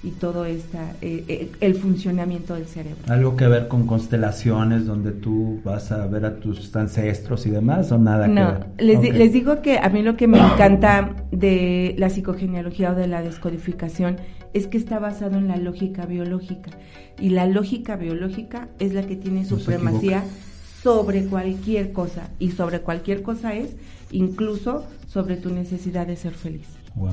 y 0.02 0.12
todo 0.12 0.46
esta, 0.46 0.94
eh, 1.02 1.24
eh, 1.28 1.50
el 1.60 1.74
funcionamiento 1.74 2.54
del 2.54 2.64
cerebro. 2.64 2.96
¿Algo 3.08 3.36
que 3.36 3.46
ver 3.46 3.68
con 3.68 3.86
constelaciones 3.86 4.86
donde 4.86 5.12
tú 5.12 5.60
vas 5.62 5.92
a 5.92 6.06
ver 6.06 6.24
a 6.24 6.36
tus 6.40 6.74
ancestros 6.74 7.44
y 7.46 7.50
demás 7.50 7.92
o 7.92 7.98
nada 7.98 8.26
que 8.26 8.32
No, 8.32 8.46
ver? 8.52 8.66
les, 8.78 9.00
di- 9.02 9.10
les 9.12 9.30
digo 9.32 9.60
que 9.60 9.78
a 9.78 9.90
mí 9.90 10.02
lo 10.02 10.16
que 10.16 10.26
me 10.26 10.38
encanta 10.38 11.16
de 11.30 11.94
la 11.98 12.08
psicogenealogía 12.08 12.92
o 12.92 12.94
de 12.94 13.08
la 13.08 13.20
descodificación 13.22 14.16
es 14.52 14.66
que 14.66 14.78
está 14.78 14.98
basado 14.98 15.38
en 15.38 15.48
la 15.48 15.56
lógica 15.56 16.06
biológica. 16.06 16.70
Y 17.18 17.30
la 17.30 17.46
lógica 17.46 17.96
biológica 17.96 18.68
es 18.78 18.94
la 18.94 19.02
que 19.02 19.16
tiene 19.16 19.44
supremacía 19.44 20.24
sobre 20.82 21.24
cualquier 21.24 21.92
cosa. 21.92 22.28
Y 22.38 22.50
sobre 22.52 22.80
cualquier 22.80 23.22
cosa 23.22 23.54
es 23.54 23.76
incluso 24.10 24.84
sobre 25.08 25.36
tu 25.36 25.50
necesidad 25.50 26.06
de 26.06 26.16
ser 26.16 26.32
feliz. 26.32 26.66
Wow. 26.94 27.10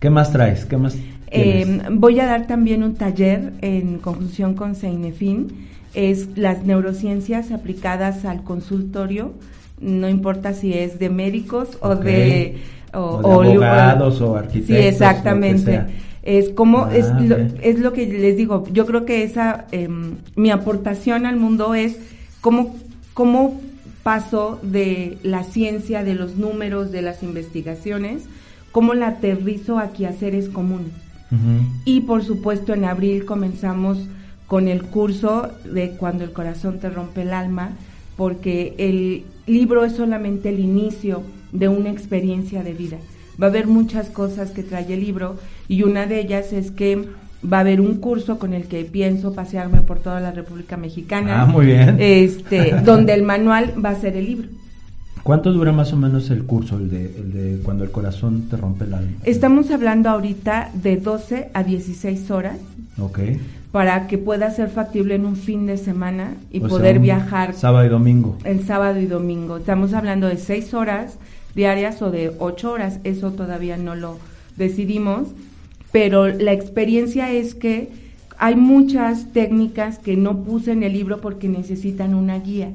¿Qué 0.00 0.10
más 0.10 0.32
traes? 0.32 0.64
¿Qué 0.64 0.76
más 0.76 0.96
Eh, 1.30 1.64
tienes? 1.64 1.86
voy 1.92 2.20
a 2.20 2.26
dar 2.26 2.46
también 2.46 2.82
un 2.82 2.94
taller 2.94 3.52
en 3.60 3.98
conjunción 3.98 4.54
con 4.54 4.74
Seinefin. 4.74 5.68
Es 5.94 6.36
las 6.36 6.64
neurociencias 6.64 7.52
aplicadas 7.52 8.24
al 8.24 8.42
consultorio. 8.42 9.32
No 9.80 10.08
importa 10.08 10.52
si 10.52 10.72
es 10.74 10.98
de 10.98 11.08
médicos 11.10 11.78
o 11.80 11.94
de, 11.96 12.56
O 12.92 13.42
de 13.42 13.52
abogados 13.52 14.20
o 14.20 14.36
arquitectos, 14.36 14.76
Sí, 14.76 14.82
exactamente. 14.82 15.84
Es 16.26 16.50
como 16.50 16.86
Ah, 16.86 16.96
es, 16.96 17.06
lo, 17.26 17.36
es 17.62 17.78
lo 17.78 17.92
que 17.92 18.06
les 18.06 18.36
digo. 18.36 18.64
Yo 18.72 18.84
creo 18.84 19.06
que 19.06 19.22
esa 19.22 19.66
em, 19.70 20.16
mi 20.34 20.50
aportación 20.50 21.24
al 21.24 21.36
mundo 21.36 21.74
es 21.74 21.96
cómo 22.40 22.76
cómo 23.14 23.58
paso 24.02 24.60
de 24.62 25.16
la 25.22 25.42
ciencia, 25.42 26.04
de 26.04 26.14
los 26.14 26.36
números, 26.36 26.92
de 26.92 27.00
las 27.00 27.22
investigaciones, 27.22 28.24
cómo 28.72 28.92
la 28.92 29.08
aterrizo 29.08 29.78
a 29.78 29.94
quehaceres 29.94 30.50
comunes. 30.50 30.92
Ujú. 31.32 31.66
Y 31.86 32.02
por 32.02 32.22
supuesto 32.22 32.74
en 32.74 32.84
abril 32.84 33.24
comenzamos 33.24 33.98
con 34.46 34.68
el 34.68 34.82
curso 34.82 35.50
de 35.64 35.92
Cuando 35.92 36.24
el 36.24 36.32
corazón 36.32 36.78
te 36.78 36.90
rompe 36.90 37.22
el 37.22 37.32
alma, 37.32 37.70
porque 38.18 38.74
el 38.76 39.24
libro 39.46 39.84
es 39.84 39.94
solamente 39.94 40.50
el 40.50 40.60
inicio 40.60 41.22
de 41.52 41.68
una 41.68 41.90
experiencia 41.90 42.62
de 42.62 42.74
vida. 42.74 42.98
Va 43.40 43.46
a 43.46 43.50
haber 43.50 43.66
muchas 43.66 44.08
cosas 44.10 44.50
que 44.50 44.62
trae 44.62 44.92
el 44.92 45.00
libro 45.00 45.36
y 45.68 45.82
una 45.82 46.06
de 46.06 46.20
ellas 46.20 46.52
es 46.52 46.70
que 46.70 47.04
va 47.52 47.58
a 47.58 47.60
haber 47.60 47.80
un 47.80 47.96
curso 47.96 48.38
con 48.38 48.54
el 48.54 48.64
que 48.64 48.84
pienso 48.84 49.32
pasearme 49.34 49.80
por 49.82 49.98
toda 50.00 50.20
la 50.20 50.32
República 50.32 50.76
Mexicana. 50.76 51.42
Ah, 51.42 51.46
muy 51.46 51.66
bien. 51.66 51.96
Este, 51.98 52.74
donde 52.84 53.12
el 53.14 53.22
manual 53.22 53.74
va 53.84 53.90
a 53.90 53.94
ser 53.94 54.16
el 54.16 54.26
libro. 54.26 54.48
¿Cuánto 55.22 55.52
dura 55.52 55.72
más 55.72 55.92
o 55.92 55.96
menos 55.96 56.30
el 56.30 56.44
curso, 56.44 56.76
el 56.78 56.88
de, 56.88 57.04
el 57.06 57.32
de 57.32 57.62
cuando 57.64 57.82
el 57.82 57.90
corazón 57.90 58.48
te 58.48 58.56
rompe 58.56 58.84
el 58.84 58.94
alma? 58.94 59.10
Estamos 59.24 59.70
hablando 59.72 60.08
ahorita 60.08 60.70
de 60.74 60.96
12 60.98 61.50
a 61.52 61.64
16 61.64 62.30
horas 62.30 62.58
Ok. 62.98 63.18
para 63.72 64.06
que 64.06 64.18
pueda 64.18 64.50
ser 64.52 64.68
factible 64.68 65.16
en 65.16 65.26
un 65.26 65.34
fin 65.34 65.66
de 65.66 65.78
semana 65.78 66.34
y 66.52 66.62
O 66.62 66.68
poder 66.68 67.00
viajar 67.00 67.54
Sábado 67.54 67.84
y 67.86 67.88
domingo. 67.88 68.38
el 68.44 68.64
sábado 68.64 69.00
y 69.00 69.06
domingo. 69.06 69.56
Estamos 69.56 69.94
hablando 69.94 70.28
de 70.28 70.36
6 70.36 70.72
horas 70.74 71.18
diarias 71.56 72.02
o 72.02 72.10
de 72.12 72.32
8 72.38 72.70
horas, 72.70 73.00
eso 73.02 73.32
todavía 73.32 73.76
no 73.76 73.96
lo 73.96 74.18
decidimos, 74.56 75.28
pero 75.96 76.28
la 76.28 76.52
experiencia 76.52 77.32
es 77.32 77.54
que 77.54 77.88
hay 78.36 78.54
muchas 78.54 79.32
técnicas 79.32 79.98
que 79.98 80.14
no 80.14 80.44
puse 80.44 80.72
en 80.72 80.82
el 80.82 80.92
libro 80.92 81.22
porque 81.22 81.48
necesitan 81.48 82.14
una 82.14 82.38
guía. 82.38 82.72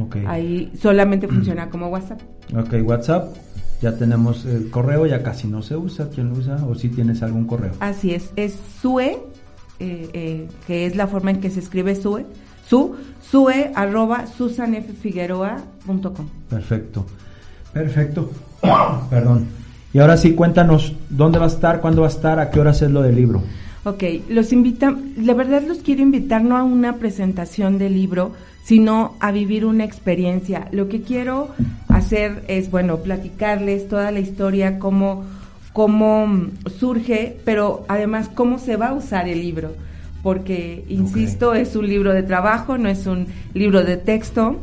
Ok. 0.00 0.16
Ahí 0.26 0.72
solamente 0.80 1.26
funciona 1.28 1.68
como 1.70 1.88
WhatsApp. 1.88 2.20
Ok, 2.56 2.74
WhatsApp. 2.84 3.34
Ya 3.82 3.94
tenemos 3.96 4.44
el 4.46 4.70
correo, 4.70 5.04
ya 5.06 5.22
casi 5.22 5.48
no 5.48 5.60
se 5.62 5.76
usa. 5.76 6.08
¿Quién 6.14 6.30
lo 6.30 6.36
usa? 6.38 6.64
¿O 6.66 6.74
si 6.74 6.88
tienes 6.88 7.22
algún 7.22 7.46
correo? 7.46 7.72
Así 7.80 8.14
es, 8.14 8.30
es 8.36 8.56
SUE, 8.80 9.18
eh, 9.80 10.08
eh, 10.12 10.48
que 10.66 10.86
es 10.86 10.96
la 10.96 11.06
forma 11.06 11.30
en 11.30 11.40
que 11.40 11.50
se 11.50 11.60
escribe 11.60 11.94
SUE, 11.94 12.24
su, 12.68 12.96
SUE 13.30 13.70
arroba 13.74 14.26
susanffigueroa.com. 14.26 16.26
Perfecto. 16.48 17.04
Perfecto. 17.72 18.30
Perdón. 19.10 19.46
Y 19.96 19.98
ahora 19.98 20.18
sí, 20.18 20.34
cuéntanos 20.34 20.92
dónde 21.08 21.38
va 21.38 21.46
a 21.46 21.48
estar, 21.48 21.80
cuándo 21.80 22.02
va 22.02 22.08
a 22.08 22.10
estar, 22.10 22.38
a 22.38 22.50
qué 22.50 22.60
horas 22.60 22.82
es 22.82 22.90
lo 22.90 23.00
del 23.00 23.16
libro. 23.16 23.42
Ok, 23.84 24.04
los 24.28 24.52
invitan, 24.52 25.14
la 25.16 25.32
verdad 25.32 25.62
los 25.66 25.78
quiero 25.78 26.02
invitar 26.02 26.44
no 26.44 26.58
a 26.58 26.64
una 26.64 26.96
presentación 26.96 27.78
del 27.78 27.94
libro, 27.94 28.32
sino 28.62 29.14
a 29.20 29.32
vivir 29.32 29.64
una 29.64 29.84
experiencia. 29.84 30.68
Lo 30.70 30.90
que 30.90 31.00
quiero 31.00 31.48
hacer 31.88 32.44
es, 32.46 32.70
bueno, 32.70 32.98
platicarles 32.98 33.88
toda 33.88 34.10
la 34.10 34.20
historia, 34.20 34.78
cómo, 34.78 35.24
cómo 35.72 36.44
surge, 36.78 37.38
pero 37.46 37.86
además 37.88 38.28
cómo 38.28 38.58
se 38.58 38.76
va 38.76 38.88
a 38.88 38.92
usar 38.92 39.30
el 39.30 39.40
libro. 39.40 39.72
Porque, 40.22 40.84
insisto, 40.90 41.54
es 41.54 41.74
un 41.74 41.88
libro 41.88 42.12
de 42.12 42.22
trabajo, 42.22 42.76
no 42.76 42.90
es 42.90 43.06
un 43.06 43.28
libro 43.54 43.82
de 43.82 43.96
texto. 43.96 44.60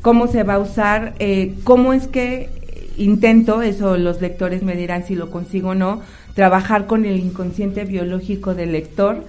Cómo 0.00 0.28
se 0.28 0.44
va 0.44 0.54
a 0.54 0.58
usar, 0.60 1.14
eh, 1.18 1.56
cómo 1.64 1.92
es 1.92 2.06
que 2.06 2.65
intento, 2.96 3.62
eso 3.62 3.96
los 3.96 4.20
lectores 4.20 4.62
me 4.62 4.76
dirán 4.76 5.04
si 5.06 5.14
lo 5.14 5.30
consigo 5.30 5.70
o 5.70 5.74
no, 5.74 6.02
trabajar 6.34 6.86
con 6.86 7.04
el 7.04 7.18
inconsciente 7.18 7.84
biológico 7.84 8.54
del 8.54 8.72
lector. 8.72 9.24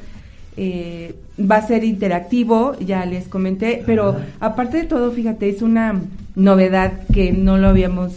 Eh, 0.58 1.16
va 1.40 1.58
a 1.58 1.68
ser 1.68 1.84
interactivo, 1.84 2.78
ya 2.80 3.06
les 3.06 3.28
comenté, 3.28 3.84
pero 3.86 4.16
aparte 4.40 4.78
de 4.78 4.84
todo, 4.84 5.12
fíjate, 5.12 5.50
es 5.50 5.62
una 5.62 6.02
novedad 6.36 7.06
que 7.14 7.32
no 7.32 7.58
lo 7.58 7.68
habíamos, 7.68 8.14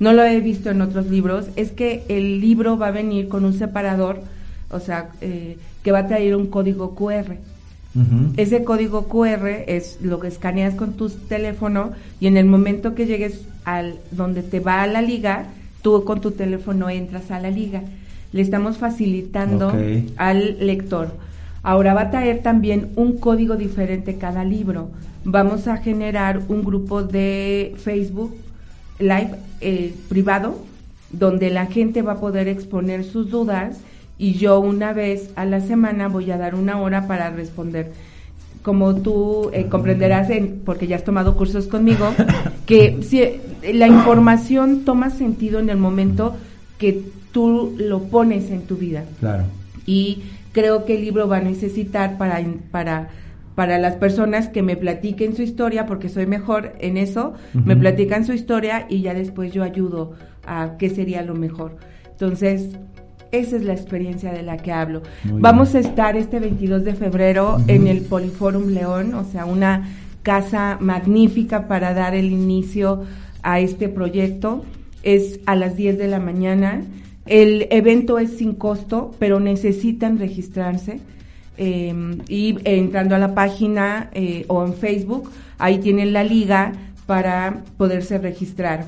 no 0.00 0.12
lo 0.12 0.24
he 0.24 0.40
visto 0.40 0.70
en 0.70 0.80
otros 0.80 1.06
libros, 1.06 1.46
es 1.54 1.70
que 1.70 2.02
el 2.08 2.40
libro 2.40 2.76
va 2.76 2.88
a 2.88 2.90
venir 2.90 3.28
con 3.28 3.44
un 3.44 3.52
separador, 3.52 4.22
o 4.70 4.80
sea, 4.80 5.10
eh, 5.20 5.56
que 5.84 5.92
va 5.92 6.00
a 6.00 6.06
traer 6.08 6.34
un 6.34 6.48
código 6.48 6.96
QR. 6.96 7.36
Ese 8.36 8.64
código 8.64 9.06
QR 9.06 9.46
es 9.68 9.98
lo 10.02 10.18
que 10.18 10.26
escaneas 10.26 10.74
con 10.74 10.94
tu 10.94 11.08
teléfono 11.10 11.92
y 12.18 12.26
en 12.26 12.36
el 12.36 12.46
momento 12.46 12.94
que 12.94 13.06
llegues 13.06 13.42
al 13.64 14.00
donde 14.10 14.42
te 14.42 14.58
va 14.58 14.82
a 14.82 14.86
la 14.88 15.00
liga, 15.00 15.46
tú 15.80 16.04
con 16.04 16.20
tu 16.20 16.32
teléfono 16.32 16.90
entras 16.90 17.30
a 17.30 17.38
la 17.40 17.50
liga. 17.50 17.82
Le 18.32 18.42
estamos 18.42 18.78
facilitando 18.78 19.72
al 20.16 20.66
lector. 20.66 21.12
Ahora 21.62 21.94
va 21.94 22.02
a 22.02 22.10
traer 22.10 22.42
también 22.42 22.90
un 22.96 23.18
código 23.18 23.56
diferente 23.56 24.16
cada 24.16 24.44
libro. 24.44 24.90
Vamos 25.24 25.68
a 25.68 25.76
generar 25.76 26.42
un 26.48 26.64
grupo 26.64 27.02
de 27.02 27.74
Facebook 27.78 28.34
Live 28.98 29.30
eh, 29.60 29.94
privado 30.08 30.58
donde 31.10 31.50
la 31.50 31.66
gente 31.66 32.02
va 32.02 32.12
a 32.12 32.20
poder 32.20 32.48
exponer 32.48 33.04
sus 33.04 33.30
dudas 33.30 33.78
y 34.18 34.34
yo 34.34 34.60
una 34.60 34.92
vez 34.92 35.30
a 35.36 35.44
la 35.44 35.60
semana 35.60 36.08
voy 36.08 36.30
a 36.30 36.36
dar 36.38 36.54
una 36.54 36.80
hora 36.80 37.06
para 37.06 37.30
responder. 37.30 37.92
Como 38.62 38.94
tú 38.96 39.50
eh, 39.52 39.66
comprenderás, 39.68 40.30
en- 40.30 40.62
porque 40.64 40.86
ya 40.86 40.96
has 40.96 41.04
tomado 41.04 41.36
cursos 41.36 41.66
conmigo, 41.66 42.14
que 42.66 42.98
si, 43.02 43.20
eh, 43.20 43.40
la 43.74 43.86
información 43.88 44.84
toma 44.84 45.10
sentido 45.10 45.58
en 45.58 45.68
el 45.68 45.76
momento 45.76 46.34
que 46.78 47.02
tú 47.32 47.74
lo 47.78 48.04
pones 48.04 48.50
en 48.50 48.62
tu 48.62 48.76
vida 48.76 49.04
Claro. 49.20 49.44
y 49.86 50.22
creo 50.52 50.84
que 50.84 50.94
el 50.96 51.02
libro 51.02 51.26
va 51.28 51.38
a 51.38 51.40
necesitar 51.40 52.16
para 52.16 52.40
para 52.70 53.08
para 53.56 53.78
las 53.78 53.94
personas 53.96 54.48
que 54.48 54.62
me 54.62 54.76
platiquen 54.76 55.34
su 55.36 55.42
historia 55.42 55.84
porque 55.86 56.08
soy 56.08 56.26
mejor 56.26 56.72
en 56.78 56.96
eso 56.96 57.34
me 57.54 57.72
Ujú. 57.74 57.80
platican 57.82 58.24
su 58.24 58.32
historia 58.32 58.86
y 58.88 59.00
ya 59.02 59.14
después 59.14 59.52
yo 59.52 59.62
ayudo 59.64 60.12
a 60.46 60.76
qué 60.78 60.90
sería 60.90 61.22
lo 61.22 61.34
mejor 61.34 61.76
entonces 62.10 62.70
esa 63.36 63.56
es 63.56 63.62
la 63.64 63.72
experiencia 63.72 64.32
de 64.32 64.42
la 64.42 64.56
que 64.56 64.72
hablo 64.72 65.02
Muy 65.24 65.40
vamos 65.40 65.72
bien. 65.72 65.84
a 65.84 65.88
estar 65.88 66.16
este 66.16 66.38
22 66.40 66.84
de 66.84 66.94
febrero 66.94 67.58
en 67.68 67.86
el 67.86 68.02
Poliforum 68.02 68.68
León 68.68 69.14
o 69.14 69.24
sea 69.24 69.44
una 69.44 69.88
casa 70.22 70.78
magnífica 70.80 71.68
para 71.68 71.92
dar 71.94 72.14
el 72.14 72.32
inicio 72.32 73.02
a 73.42 73.60
este 73.60 73.88
proyecto 73.88 74.64
es 75.02 75.40
a 75.44 75.54
las 75.54 75.76
10 75.76 75.98
de 75.98 76.08
la 76.08 76.18
mañana. 76.18 76.80
El 77.26 77.66
evento 77.70 78.18
es 78.18 78.38
sin 78.38 78.54
costo, 78.54 79.10
pero 79.18 79.38
necesitan 79.38 80.18
registrarse. 80.18 81.00
eh, 81.58 81.94
y 82.28 82.56
entrando 82.64 83.14
a 83.14 83.18
la 83.18 83.34
página 83.34 84.08
eh, 84.14 84.44
o 84.48 84.64
en 84.64 84.72
Facebook, 84.74 85.30
ahí 85.58 85.78
tienen 85.78 86.12
la 86.14 86.24
liga 86.24 86.72
para 87.06 87.62
poderse 87.76 88.16
registrar. 88.18 88.86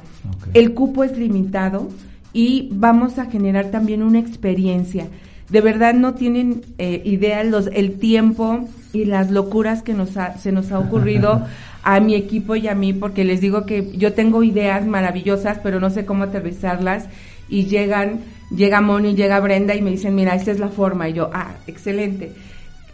El 0.54 0.72
cupo 0.72 1.04
es 1.04 1.16
limitado 1.18 1.88
y 2.37 2.68
vamos 2.70 3.18
a 3.18 3.25
generar 3.31 3.70
también 3.70 4.03
una 4.03 4.18
experiencia. 4.18 5.07
De 5.49 5.62
verdad 5.62 5.94
no 5.94 6.12
tienen 6.12 6.61
eh, 6.77 7.01
idea 7.07 7.42
los, 7.44 7.68
el 7.72 7.99
tiempo 7.99 8.68
y 8.92 9.07
las 9.07 9.31
locuras 9.31 9.83
que 9.83 9.94
nos 9.94 10.18
ha- 10.18 10.37
se 10.37 10.53
nos 10.53 10.70
ha 10.70 10.79
ocurrido 10.79 11.46
a 11.83 11.99
mi 12.01 12.14
equipo 12.14 12.55
y 12.55 12.68
a 12.68 12.75
mí, 12.75 12.92
porque 12.92 13.25
les 13.25 13.40
digo 13.40 13.64
que 13.64 13.90
yo 13.96 14.12
tengo 14.12 14.42
ideas 14.42 14.85
maravillosas, 14.87 15.61
pero 15.62 15.81
no 15.81 15.88
sé 15.88 16.05
cómo 16.05 16.25
aterrizarlas 16.25 17.07
y 17.49 17.64
llegan, 17.64 18.20
llega 18.55 18.83
Moni, 18.83 19.14
llega 19.14 19.40
Brenda 19.40 19.75
y 19.75 19.81
me 19.81 19.92
dicen, 19.92 20.14
mira, 20.14 20.35
esta 20.35 20.51
es 20.53 20.59
la 20.59 20.68
forma. 20.68 21.09
Y 21.09 21.14
yo, 21.14 21.31
ah, 21.33 21.55
excelente. 21.66 22.33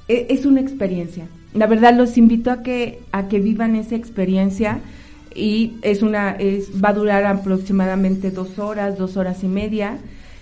E- 0.07 0.26
Es 0.31 0.46
una 0.46 0.61
experiencia. 0.61 1.24
La 1.52 1.66
verdad 1.66 1.94
los 1.96 2.16
invito 2.16 2.52
a 2.52 2.62
que, 2.62 3.00
a 3.11 3.26
que 3.26 3.40
vivan 3.40 3.74
esa 3.74 3.96
experiencia 3.96 4.78
y 5.34 5.74
es 5.82 6.02
una, 6.02 6.32
es, 6.32 6.70
va 6.82 6.90
a 6.90 6.92
durar 6.94 7.24
aproximadamente 7.24 8.30
dos 8.30 8.58
horas, 8.58 8.98
dos 8.98 9.16
horas 9.16 9.42
y 9.44 9.48
media. 9.48 9.98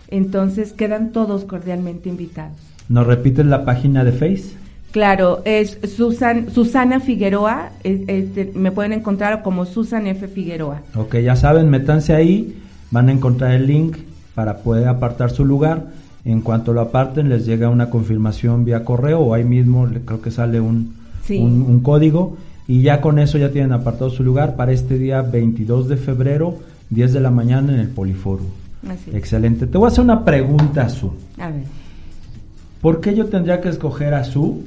Entonces 0.08 0.72
quedan 0.72 1.12
todos 1.12 1.44
cordialmente 1.44 2.08
invitados. 2.08 2.56
¿Nos 2.88 3.06
repites 3.06 3.46
la 3.46 3.64
página 3.64 4.02
de 4.04 4.12
Face? 4.12 4.56
Claro, 4.90 5.42
es 5.44 5.78
Susan, 5.96 6.50
Susana 6.52 6.98
Figueroa, 6.98 7.70
es- 7.84 8.00
este, 8.08 8.50
me 8.56 8.72
pueden 8.72 8.92
encontrar 8.92 9.42
como 9.42 9.64
Susan 9.64 10.08
F. 10.08 10.26
Figueroa. 10.26 10.80
Ok, 10.96 11.16
ya 11.18 11.36
saben, 11.36 11.70
métanse 11.70 12.12
ahí, 12.12 12.56
van 12.90 13.08
a 13.08 13.12
encontrar 13.12 13.52
el 13.52 13.66
link 13.68 13.96
para 14.34 14.58
poder 14.58 14.88
apartar 14.88 15.30
su 15.30 15.44
lugar. 15.44 15.86
En 16.24 16.40
cuanto 16.40 16.72
lo 16.72 16.80
aparten, 16.80 17.28
les 17.28 17.46
llega 17.46 17.68
una 17.68 17.88
confirmación 17.88 18.64
vía 18.64 18.84
correo 18.84 19.20
o 19.20 19.32
ahí 19.34 19.44
mismo 19.44 19.88
creo 20.04 20.20
que 20.20 20.32
sale 20.32 20.60
un, 20.60 20.94
Sí. 21.24 21.38
un, 21.38 21.62
un 21.62 21.80
código 21.80 22.36
y 22.70 22.82
ya 22.82 23.00
con 23.00 23.18
eso 23.18 23.36
ya 23.36 23.50
tienen 23.50 23.72
apartado 23.72 24.10
su 24.10 24.22
lugar 24.22 24.54
para 24.54 24.70
este 24.70 24.96
día 24.96 25.22
22 25.22 25.88
de 25.88 25.96
febrero, 25.96 26.56
10 26.90 27.14
de 27.14 27.18
la 27.18 27.32
mañana 27.32 27.74
en 27.74 27.80
el 27.80 27.88
Poliforum. 27.88 28.46
Así. 28.88 29.10
Excelente. 29.12 29.66
Te 29.66 29.76
voy 29.76 29.86
a 29.86 29.88
hacer 29.88 30.04
una 30.04 30.24
pregunta, 30.24 30.88
Su. 30.88 31.10
A 31.36 31.50
ver. 31.50 31.64
¿Por 32.80 33.00
qué 33.00 33.12
yo 33.12 33.26
tendría 33.26 33.60
que 33.60 33.70
escoger 33.70 34.14
a 34.14 34.22
Su 34.22 34.62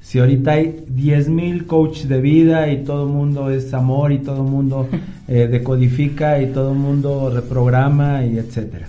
si 0.00 0.20
ahorita 0.20 0.52
hay 0.52 0.86
10.000 0.90 1.66
coaches 1.66 2.08
de 2.08 2.22
vida 2.22 2.70
y 2.70 2.82
todo 2.82 3.06
el 3.06 3.12
mundo 3.12 3.50
es 3.50 3.74
amor 3.74 4.12
y 4.12 4.20
todo 4.20 4.42
el 4.42 4.50
mundo 4.50 4.88
eh, 5.28 5.46
decodifica 5.46 6.40
y 6.40 6.46
todo 6.46 6.72
el 6.72 6.78
mundo 6.78 7.28
reprograma 7.28 8.24
y 8.24 8.38
etcétera? 8.38 8.88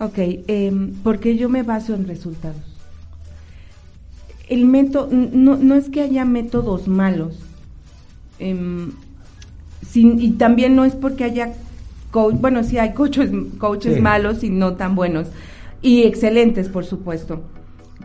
Ok, 0.00 0.18
em, 0.48 0.92
porque 1.04 1.36
yo 1.36 1.48
me 1.48 1.62
baso 1.62 1.94
en 1.94 2.04
resultados. 2.04 2.71
El 4.52 4.66
método, 4.66 5.08
no, 5.10 5.56
no 5.56 5.74
es 5.76 5.88
que 5.88 6.02
haya 6.02 6.26
métodos 6.26 6.86
malos, 6.86 7.38
em, 8.38 8.90
sin- 9.80 10.20
y 10.20 10.32
también 10.32 10.76
no 10.76 10.84
es 10.84 10.94
porque 10.94 11.24
haya 11.24 11.54
coach, 12.10 12.34
bueno, 12.38 12.62
sí 12.62 12.76
hay 12.76 12.92
coaches, 12.92 13.30
coaches 13.56 13.94
Sí. 13.94 14.00
malos 14.02 14.44
y 14.44 14.50
no 14.50 14.74
tan 14.74 14.94
buenos, 14.94 15.28
y 15.80 16.02
excelentes, 16.02 16.68
por 16.68 16.84
supuesto. 16.84 17.40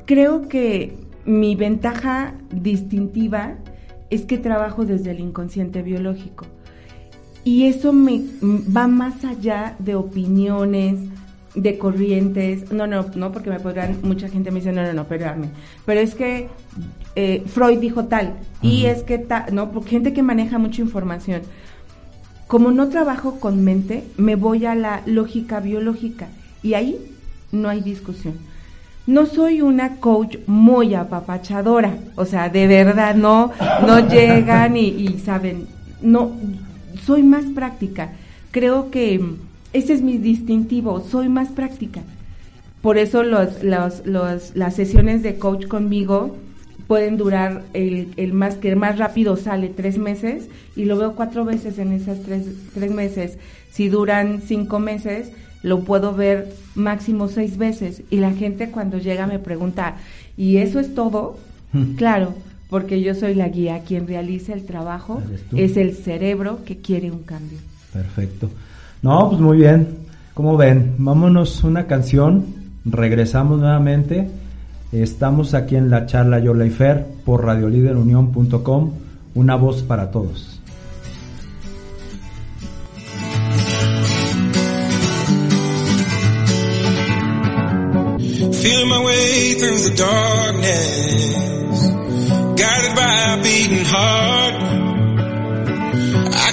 Creo 0.05 0.47
que 0.47 0.95
mi 1.26 1.57
ventaja 1.57 2.34
distintiva 2.49 3.55
es 4.09 4.21
que 4.21 4.38
trabajo 4.38 4.86
desde 4.86 5.11
el 5.11 5.19
inconsciente 5.19 5.82
biológico. 5.82 6.45
Y 7.43 7.65
eso 7.65 7.91
me 7.91 8.21
va 8.74 8.88
más 8.88 9.26
allá 9.26 9.76
de 9.80 9.95
opiniones, 9.95 10.95
de 11.55 11.77
corrientes. 11.77 12.71
No, 12.71 12.87
no, 12.87 13.05
no, 13.15 13.31
porque 13.31 13.49
me 13.49 13.59
podrán, 13.59 13.99
mucha 14.03 14.29
gente 14.29 14.51
me 14.51 14.59
dice, 14.59 14.71
no, 14.71 14.83
no, 14.83 14.93
no, 14.93 15.01
espérame. 15.03 15.49
Pero 15.85 15.99
es 15.99 16.15
que 16.15 16.49
eh, 17.15 17.43
Freud 17.47 17.79
dijo 17.79 18.05
tal, 18.05 18.33
y 18.61 18.85
es 18.85 19.03
que 19.03 19.17
tal, 19.17 19.53
no, 19.53 19.71
porque 19.71 19.91
gente 19.91 20.13
que 20.13 20.23
maneja 20.23 20.57
mucha 20.57 20.81
información. 20.81 21.41
Como 22.47 22.71
no 22.71 22.87
trabajo 22.89 23.39
con 23.39 23.63
mente, 23.63 24.03
me 24.17 24.35
voy 24.35 24.65
a 24.65 24.75
la 24.75 25.01
lógica 25.05 25.59
biológica, 25.59 26.27
y 26.63 26.75
ahí 26.75 26.97
no 27.51 27.69
hay 27.69 27.81
discusión. 27.81 28.35
No 29.05 29.25
soy 29.25 29.61
una 29.61 29.97
coach 29.97 30.37
muy 30.47 30.93
apapachadora, 30.93 31.97
o 32.15 32.25
sea, 32.25 32.49
de 32.49 32.67
verdad 32.67 33.15
no, 33.15 33.51
no 33.85 33.99
llegan 34.09 34.77
y, 34.77 34.87
y 34.87 35.19
saben, 35.19 35.67
no, 36.01 36.31
soy 37.05 37.23
más 37.23 37.45
práctica. 37.45 38.11
Creo 38.51 38.91
que 38.91 39.37
ese 39.74 39.93
es 39.93 40.01
mi 40.01 40.18
distintivo, 40.18 41.01
soy 41.09 41.30
más 41.30 41.49
práctica. 41.49 42.01
Por 42.82 42.97
eso 42.97 43.24
los, 43.24 43.63
los- 43.63 44.05
los- 44.05 44.55
las 44.55 44.76
sesiones 44.76 45.24
de 45.24 45.38
coach 45.38 45.68
conmigo 45.68 46.38
pueden 46.88 47.18
durar 47.18 47.63
el, 47.74 48.09
el 48.18 48.34
más 48.34 48.55
que 48.55 48.76
más 48.76 48.97
rápido 48.97 49.36
sale 49.36 49.68
tres 49.70 49.97
meses 49.97 50.45
y 50.76 50.86
lo 50.86 50.97
veo 50.97 51.15
cuatro 51.15 51.43
veces 51.43 51.80
en 51.80 51.91
esas 51.91 52.22
tres, 52.22 52.45
tres 52.74 52.91
meses. 52.91 53.38
Si 53.72 53.89
duran 53.89 54.41
cinco 54.45 54.80
meses, 54.80 55.32
lo 55.63 55.82
puedo 55.82 56.13
ver 56.15 56.53
máximo 56.76 57.28
seis 57.28 57.57
veces. 57.57 58.03
Y 58.09 58.18
la 58.18 58.32
gente 58.32 58.70
cuando 58.70 58.99
llega 58.99 59.28
me 59.28 59.39
pregunta, 59.39 59.97
¿y 60.38 60.57
eso 60.57 60.80
es 60.80 60.93
todo? 60.95 61.38
Hmm. 61.74 61.95
Claro, 61.95 62.36
porque 62.70 63.01
yo 63.01 63.15
soy 63.15 63.34
la 63.34 63.49
guía, 63.49 63.82
quien 63.86 64.07
realiza 64.07 64.53
el 64.53 64.63
trabajo 64.65 65.22
es 65.57 65.76
el 65.78 65.93
cerebro 65.95 66.59
que 66.63 66.78
quiere 66.78 67.11
un 67.11 67.24
cambio. 67.24 67.57
Perfecto. 67.91 68.49
No, 69.01 69.29
pues 69.29 69.41
muy 69.41 69.57
bien. 69.57 69.97
Como 70.33 70.57
ven, 70.57 70.95
vámonos 70.97 71.63
una 71.63 71.87
canción. 71.87 72.45
Regresamos 72.85 73.59
nuevamente. 73.59 74.29
Estamos 74.91 75.53
aquí 75.53 75.75
en 75.75 75.89
la 75.89 76.05
charla 76.05 76.39
Yola 76.39 76.65
y 76.65 76.69
Fer 76.69 77.05
por 77.25 77.45
radioliderunión.com. 77.45 78.91
Una 79.35 79.55
voz 79.55 79.83
para 79.83 80.11
todos. 80.11 80.61
Feeling 88.61 88.89
my 88.89 89.03
way 89.05 89.53
through 89.53 89.77
the 89.77 89.95
darkness, 89.95 91.37
guided 92.59 92.95
by 92.95 93.33
a 93.33 93.43
beating 93.43 93.85
heart. 93.85 94.86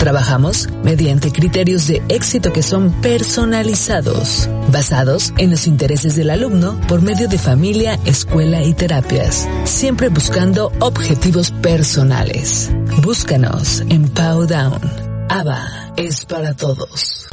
Trabajamos 0.00 0.66
mediante 0.82 1.30
criterios 1.30 1.86
de 1.86 2.02
éxito 2.08 2.54
que 2.54 2.62
son 2.62 2.90
personalizados, 3.02 4.48
basados 4.72 5.34
en 5.36 5.50
los 5.50 5.66
intereses 5.66 6.16
del 6.16 6.30
alumno 6.30 6.80
por 6.88 7.02
medio 7.02 7.28
de 7.28 7.36
familia, 7.36 8.00
escuela 8.06 8.62
y 8.62 8.72
terapias, 8.72 9.46
siempre 9.64 10.08
buscando 10.08 10.72
objetivos 10.80 11.50
personales. 11.50 12.70
Búscanos 13.02 13.82
en 13.90 14.08
Powdown. 14.08 14.80
ABA 15.28 15.92
es 15.98 16.24
para 16.24 16.54
todos. 16.54 17.28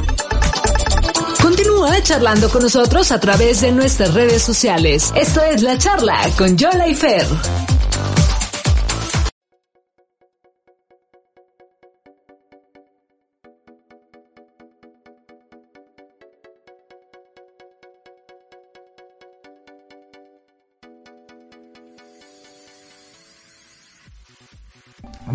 Continúa 1.40 2.02
charlando 2.02 2.50
con 2.50 2.62
nosotros 2.62 3.10
a 3.12 3.18
través 3.18 3.62
de 3.62 3.72
nuestras 3.72 4.12
redes 4.12 4.42
sociales. 4.42 5.10
Esto 5.16 5.40
es 5.42 5.62
La 5.62 5.78
Charla 5.78 6.20
con 6.36 6.58
Yola 6.58 6.86
y 6.86 6.94
Fer. 6.94 7.24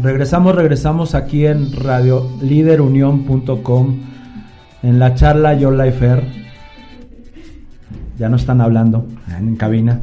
Regresamos, 0.03 0.53
regresamos 0.53 1.15
aquí 1.15 1.45
en 1.45 1.71
radioliderunión.com 1.71 3.99
en 4.83 4.99
la 4.99 5.15
charla 5.15 5.53
Yola 5.53 5.87
y 5.87 5.93
Fer. 5.93 6.27
Ya 8.19 8.27
no 8.27 8.35
están 8.35 8.59
hablando 8.59 9.07
en 9.29 9.55
cabina. 9.55 10.01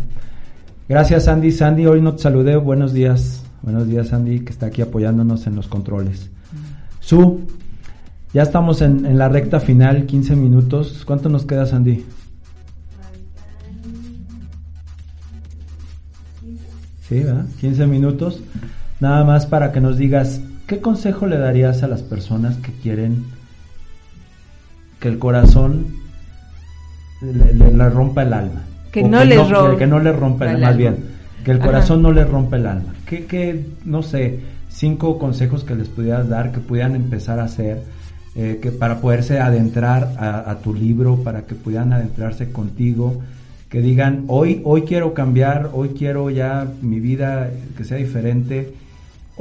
Gracias 0.88 1.24
Sandy. 1.24 1.52
Sandy, 1.52 1.84
hoy 1.84 2.00
no 2.00 2.14
te 2.14 2.22
saludé. 2.22 2.56
Buenos 2.56 2.94
días. 2.94 3.44
Buenos 3.60 3.86
días 3.88 4.08
Sandy, 4.08 4.40
que 4.40 4.52
está 4.52 4.64
aquí 4.66 4.80
apoyándonos 4.80 5.46
en 5.46 5.54
los 5.54 5.68
controles. 5.68 6.30
Su, 7.00 7.42
ya 8.32 8.40
estamos 8.40 8.80
en, 8.80 9.04
en 9.04 9.18
la 9.18 9.28
recta 9.28 9.60
final, 9.60 10.06
15 10.06 10.34
minutos. 10.34 11.02
¿Cuánto 11.04 11.28
nos 11.28 11.44
queda 11.44 11.66
Sandy? 11.66 12.06
Sí, 17.06 17.22
¿verdad? 17.22 17.44
15 17.60 17.86
minutos. 17.86 18.40
Nada 19.00 19.24
más 19.24 19.46
para 19.46 19.72
que 19.72 19.80
nos 19.80 19.96
digas, 19.96 20.40
¿qué 20.66 20.80
consejo 20.80 21.26
le 21.26 21.38
darías 21.38 21.82
a 21.82 21.88
las 21.88 22.02
personas 22.02 22.56
que 22.58 22.72
quieren 22.72 23.24
que 25.00 25.08
el 25.08 25.18
corazón 25.18 25.86
le, 27.22 27.54
le- 27.54 27.72
le 27.72 27.88
rompa 27.88 28.22
el 28.22 28.32
alma? 28.32 28.62
Que 28.92 29.02
O 29.04 29.08
no 29.08 29.24
les 29.24 29.38
que- 29.38 29.44
rompa 29.52 29.78
que 29.78 29.86
no 29.86 29.98
le 30.00 30.12
rompa 30.12 30.44
el, 30.46 30.56
el 30.56 30.60
más 30.60 30.68
alma. 30.70 30.78
bien, 30.78 30.96
que 31.44 31.50
el 31.52 31.58
Ajá. 31.58 31.66
corazón 31.66 32.02
no 32.02 32.12
le 32.12 32.24
rompa 32.24 32.56
el 32.56 32.66
alma. 32.66 32.94
¿Qué, 33.06 33.24
qué, 33.26 33.66
no 33.84 34.02
sé, 34.02 34.40
cinco 34.68 35.18
consejos 35.18 35.64
que 35.64 35.74
les 35.74 35.88
pudieras 35.88 36.28
dar, 36.28 36.52
que 36.52 36.60
pudieran 36.60 36.94
empezar 36.94 37.40
a 37.40 37.44
hacer, 37.44 37.82
eh, 38.36 38.58
que 38.62 38.70
para 38.70 39.00
poderse 39.00 39.40
adentrar 39.40 40.14
a, 40.18 40.50
a 40.50 40.58
tu 40.58 40.74
libro, 40.74 41.16
para 41.24 41.42
que 41.42 41.54
pudieran 41.54 41.92
adentrarse 41.92 42.52
contigo, 42.52 43.20
que 43.68 43.80
digan, 43.80 44.24
hoy, 44.26 44.60
hoy 44.64 44.82
quiero 44.82 45.14
cambiar, 45.14 45.70
hoy 45.72 45.90
quiero 45.90 46.28
ya 46.30 46.66
mi 46.82 47.00
vida 47.00 47.48
que 47.76 47.84
sea 47.84 47.96
diferente, 47.98 48.74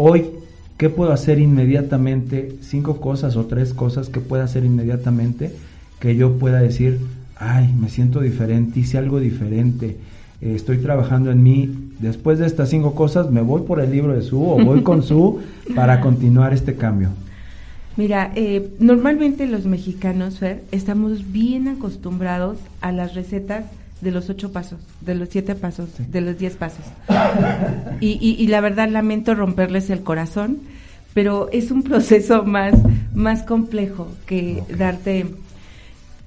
hoy, 0.01 0.27
¿qué 0.77 0.89
puedo 0.89 1.11
hacer 1.11 1.39
inmediatamente? 1.39 2.55
Cinco 2.61 3.01
cosas 3.01 3.35
o 3.35 3.47
tres 3.47 3.73
cosas 3.73 4.07
que 4.07 4.21
pueda 4.21 4.45
hacer 4.45 4.63
inmediatamente, 4.63 5.51
que 5.99 6.15
yo 6.15 6.37
pueda 6.39 6.61
decir, 6.61 6.99
ay, 7.35 7.73
me 7.77 7.89
siento 7.89 8.21
diferente, 8.21 8.79
hice 8.79 8.97
algo 8.97 9.19
diferente, 9.19 9.97
eh, 10.41 10.53
estoy 10.55 10.77
trabajando 10.77 11.31
en 11.31 11.43
mí. 11.43 11.91
Después 11.99 12.39
de 12.39 12.45
estas 12.45 12.69
cinco 12.69 12.95
cosas, 12.95 13.29
me 13.29 13.41
voy 13.41 13.63
por 13.63 13.81
el 13.81 13.91
libro 13.91 14.13
de 14.15 14.21
Su 14.21 14.41
o 14.41 14.63
voy 14.63 14.83
con 14.83 15.03
Su 15.03 15.41
para 15.75 15.99
continuar 15.99 16.53
este 16.53 16.75
cambio. 16.75 17.09
Mira, 17.97 18.31
eh, 18.35 18.69
normalmente 18.79 19.47
los 19.47 19.65
mexicanos, 19.65 20.39
Fer, 20.39 20.63
estamos 20.71 21.33
bien 21.33 21.67
acostumbrados 21.67 22.57
a 22.79 22.93
las 22.93 23.15
recetas 23.15 23.65
de 24.01 24.11
los 24.11 24.29
ocho 24.29 24.51
pasos, 24.51 24.79
de 25.01 25.15
los 25.15 25.29
siete 25.29 25.55
pasos, 25.55 25.89
de 25.97 26.21
los 26.21 26.37
diez 26.37 26.55
pasos. 26.55 26.85
Y, 28.01 28.17
y- 28.21 28.41
y 28.41 28.47
la 28.47 28.61
verdad 28.61 28.87
lamento 28.89 29.35
romperles 29.35 29.89
el 29.89 30.03
corazón, 30.03 30.59
pero 31.13 31.49
es 31.51 31.69
un 31.71 31.83
proceso 31.83 32.43
más, 32.45 32.73
más 33.13 33.43
complejo 33.43 34.07
que 34.25 34.63
darte... 34.77 35.25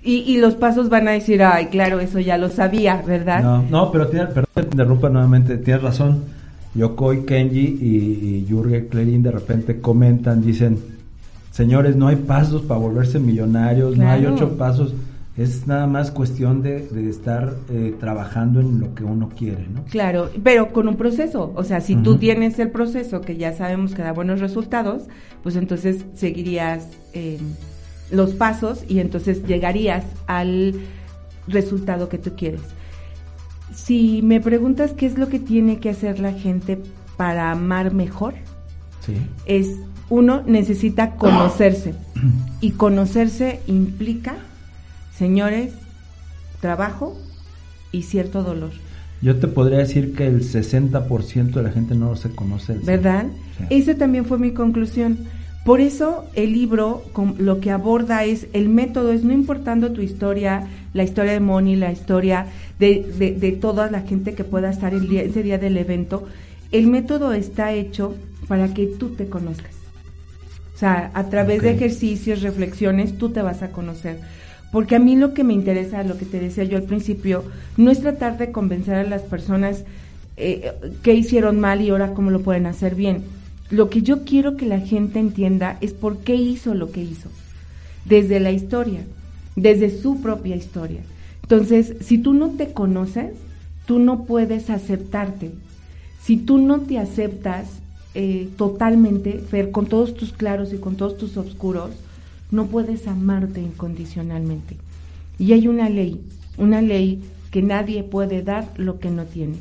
Y, 0.04 0.16
y 0.16 0.38
los 0.38 0.54
pasos 0.56 0.88
van 0.88 1.06
a 1.06 1.12
decir, 1.12 1.42
ay, 1.44 1.66
claro, 1.66 2.00
eso 2.00 2.18
ya 2.18 2.36
lo 2.36 2.50
sabía, 2.50 3.00
¿verdad? 3.06 3.42
No, 3.42 3.62
no, 3.70 3.92
pero 3.92 4.08
tiene, 4.08 4.26
perdón 4.26 4.44
te 4.54 4.60
interrumpa 4.62 5.08
nuevamente, 5.08 5.56
tienes 5.58 5.82
razón. 5.82 6.24
Yokoi, 6.74 7.24
Kenji 7.24 7.78
y, 7.80 7.86
y 7.86 8.46
Jürgen 8.48 9.22
de 9.22 9.30
repente 9.30 9.80
comentan, 9.80 10.42
dicen, 10.44 10.78
señores, 11.52 11.94
no 11.96 12.08
hay 12.08 12.16
pasos 12.16 12.62
para 12.62 12.80
volverse 12.80 13.18
millonarios, 13.20 13.96
no 13.96 14.10
hay 14.10 14.26
ocho 14.26 14.56
pasos. 14.58 14.92
Es 15.36 15.66
nada 15.66 15.86
más 15.86 16.10
cuestión 16.10 16.60
de, 16.62 16.86
de 16.88 17.08
estar 17.08 17.54
eh, 17.70 17.94
trabajando 17.98 18.60
en 18.60 18.80
lo 18.80 18.94
que 18.94 19.02
uno 19.02 19.30
quiere, 19.30 19.66
¿no? 19.66 19.82
Claro, 19.84 20.30
pero 20.44 20.72
con 20.74 20.88
un 20.88 20.96
proceso. 20.96 21.52
O 21.56 21.64
sea, 21.64 21.80
si 21.80 21.96
tú 21.96 22.10
Ujú. 22.10 22.18
tienes 22.18 22.58
el 22.58 22.70
proceso 22.70 23.22
que 23.22 23.36
ya 23.38 23.54
sabemos 23.54 23.94
que 23.94 24.02
da 24.02 24.12
buenos 24.12 24.40
resultados, 24.40 25.04
pues 25.42 25.56
entonces 25.56 26.04
seguirías 26.14 26.86
eh, 27.14 27.38
los 28.10 28.34
pasos 28.34 28.84
y 28.88 28.98
entonces 28.98 29.42
llegarías 29.46 30.04
al 30.26 30.74
resultado 31.48 32.10
que 32.10 32.18
tú 32.18 32.32
quieres. 32.36 32.60
Si 33.74 34.20
me 34.22 34.38
preguntas 34.40 34.92
qué 34.92 35.06
es 35.06 35.16
lo 35.16 35.28
que 35.28 35.38
tiene 35.38 35.78
que 35.78 35.88
hacer 35.88 36.18
la 36.20 36.32
gente 36.34 36.78
para 37.16 37.50
amar 37.52 37.94
mejor, 37.94 38.34
Sí. 39.00 39.14
es 39.46 39.68
uno 40.10 40.42
necesita 40.46 41.12
conocerse 41.16 41.94
y 42.60 42.72
conocerse 42.72 43.60
implica, 43.66 44.34
señores, 45.26 45.70
trabajo 46.60 47.16
y 47.92 48.02
cierto 48.02 48.42
dolor, 48.42 48.72
Yo 49.20 49.36
te 49.36 49.46
podría 49.46 49.78
decir 49.78 50.14
que 50.16 50.26
el 50.26 50.42
60% 50.42 51.52
de 51.60 51.62
la 51.62 51.70
gente 51.70 51.94
no 51.94 52.16
se 52.16 52.30
conoce. 52.30 52.72
el- 52.72 52.80
¿verdad? 52.80 53.26
Sí. 53.56 53.64
Esa 53.70 53.94
también 53.94 54.24
fue 54.24 54.36
mi 54.40 54.50
conclusión. 54.50 55.16
Por 55.64 55.80
eso 55.80 56.24
el 56.34 56.52
libro 56.52 57.04
lo 57.38 57.60
que 57.60 57.70
aborda 57.70 58.24
es 58.24 58.48
el 58.52 58.68
método, 58.68 59.12
es 59.12 59.22
no 59.22 59.32
importando 59.32 59.92
tu 59.92 60.00
historia, 60.00 60.66
la 60.92 61.04
historia 61.04 61.30
de 61.34 61.38
Moni, 61.38 61.76
la 61.76 61.92
historia 61.92 62.46
de, 62.80 63.06
de- 63.16 63.34
de 63.36 63.52
toda 63.52 63.88
la 63.92 64.00
gente 64.00 64.34
que 64.34 64.42
pueda 64.42 64.70
estar 64.70 64.92
el 64.92 65.08
día- 65.08 65.22
ese 65.22 65.44
día 65.44 65.58
del 65.58 65.76
evento, 65.76 66.26
el 66.72 66.88
método 66.88 67.32
está 67.32 67.72
hecho 67.72 68.16
para 68.48 68.74
que 68.74 68.86
tú 68.88 69.10
te 69.10 69.26
conozcas. 69.28 69.70
O 70.74 70.78
sea, 70.78 71.12
a 71.14 71.28
través 71.30 71.62
de 71.62 71.70
ejercicios, 71.70 72.42
reflexiones, 72.42 73.16
tú 73.18 73.28
te 73.30 73.40
vas 73.40 73.62
a 73.62 73.68
conocer. 73.70 74.18
Porque 74.72 74.96
a 74.96 74.98
mí 74.98 75.14
lo 75.16 75.34
que 75.34 75.44
me 75.44 75.52
interesa, 75.52 76.02
lo 76.02 76.16
que 76.16 76.24
te 76.24 76.40
decía 76.40 76.64
yo 76.64 76.78
al 76.78 76.84
principio, 76.84 77.44
no 77.76 77.90
es 77.90 78.00
tratar 78.00 78.38
de 78.38 78.50
convencer 78.50 78.94
a 78.94 79.04
las 79.04 79.22
personas 79.22 79.84
eh, 80.38 80.72
qué 81.02 81.14
hicieron 81.14 81.60
mal 81.60 81.82
y 81.82 81.90
ahora 81.90 82.14
cómo 82.14 82.30
lo 82.30 82.40
pueden 82.40 82.66
hacer 82.66 82.94
bien. 82.94 83.22
Lo 83.70 83.90
que 83.90 84.02
yo 84.02 84.24
quiero 84.24 84.56
que 84.56 84.64
la 84.66 84.80
gente 84.80 85.18
entienda 85.18 85.76
es 85.82 85.92
por 85.92 86.18
qué 86.18 86.34
hizo 86.34 86.74
lo 86.74 86.90
que 86.90 87.02
hizo. 87.02 87.28
Desde 88.06 88.40
la 88.40 88.50
historia, 88.50 89.04
desde 89.56 89.90
su 89.90 90.22
propia 90.22 90.56
historia. 90.56 91.00
Entonces, 91.42 91.94
si 92.00 92.16
tú 92.16 92.32
no 92.32 92.48
te 92.50 92.72
conoces, 92.72 93.34
tú 93.84 93.98
no 93.98 94.24
puedes 94.24 94.70
aceptarte. 94.70 95.50
Si 96.22 96.38
tú 96.38 96.56
no 96.56 96.80
te 96.80 96.98
aceptas 96.98 97.66
eh, 98.14 98.48
totalmente, 98.56 99.42
con 99.70 99.84
todos 99.84 100.14
tus 100.14 100.32
claros 100.32 100.72
y 100.72 100.78
con 100.78 100.96
todos 100.96 101.18
tus 101.18 101.36
oscuros, 101.36 101.90
no 102.52 102.66
puedes 102.66 103.08
amarte 103.08 103.60
incondicionalmente. 103.60 104.76
Y 105.38 105.54
hay 105.54 105.66
una 105.66 105.88
ley, 105.88 106.20
una 106.58 106.80
ley 106.80 107.24
que 107.50 107.62
nadie 107.62 108.04
puede 108.04 108.42
dar 108.42 108.68
lo 108.76 109.00
que 109.00 109.10
no 109.10 109.24
tiene. 109.24 109.56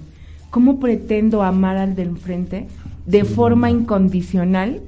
¿Cómo 0.52 0.80
pretendo 0.80 1.42
amar 1.42 1.78
al 1.78 1.96
del 1.96 2.10
enfrente 2.10 2.68
de 3.06 3.24
forma 3.24 3.72
incondicional? 3.72 4.82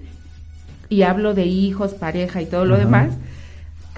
Y 0.89 1.01
hablo 1.01 1.33
de 1.33 1.45
hijos, 1.45 1.93
pareja 1.93 2.41
y 2.41 2.45
todo 2.45 2.65
lo 2.65 2.77
demás, 2.77 3.17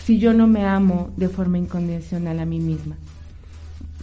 si 0.01 0.20
yo 0.20 0.34
no 0.34 0.47
me 0.47 0.64
amo 0.64 1.10
de 1.18 1.28
forma 1.28 1.58
incondicional 1.58 2.39
a 2.39 2.45
mí 2.45 2.60
misma. 2.60 2.95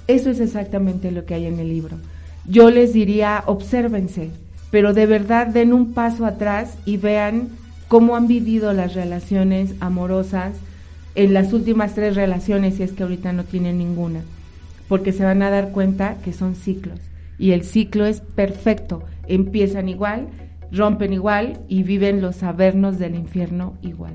Eso 0.08 0.30
es 0.30 0.40
exactamente 0.40 1.12
lo 1.12 1.24
que 1.24 1.34
hay 1.34 1.46
en 1.46 1.60
el 1.60 1.68
libro. 1.68 1.96
Yo 2.44 2.70
les 2.70 2.92
diría, 2.92 3.44
obsérvense, 3.46 4.30
pero 4.72 4.92
de 4.92 5.06
verdad 5.06 5.46
den 5.46 5.72
un 5.72 5.92
paso 5.92 6.26
atrás 6.26 6.76
y 6.84 6.96
vean 6.96 7.50
cómo 7.92 8.16
han 8.16 8.26
vivido 8.26 8.72
las 8.72 8.94
relaciones 8.94 9.74
amorosas 9.80 10.54
en 11.14 11.34
las 11.34 11.52
últimas 11.52 11.94
tres 11.94 12.16
relaciones, 12.16 12.76
si 12.76 12.84
es 12.84 12.92
que 12.92 13.02
ahorita 13.02 13.34
no 13.34 13.44
tienen 13.44 13.76
ninguna, 13.76 14.22
porque 14.88 15.12
se 15.12 15.24
van 15.24 15.42
a 15.42 15.50
dar 15.50 15.72
cuenta 15.72 16.16
que 16.24 16.32
son 16.32 16.54
ciclos 16.54 16.98
y 17.38 17.50
el 17.50 17.64
ciclo 17.64 18.06
es 18.06 18.22
perfecto, 18.22 19.02
empiezan 19.28 19.90
igual, 19.90 20.28
rompen 20.70 21.12
igual 21.12 21.60
y 21.68 21.82
viven 21.82 22.22
los 22.22 22.42
avernos 22.42 22.98
del 22.98 23.14
infierno 23.14 23.74
igual. 23.82 24.14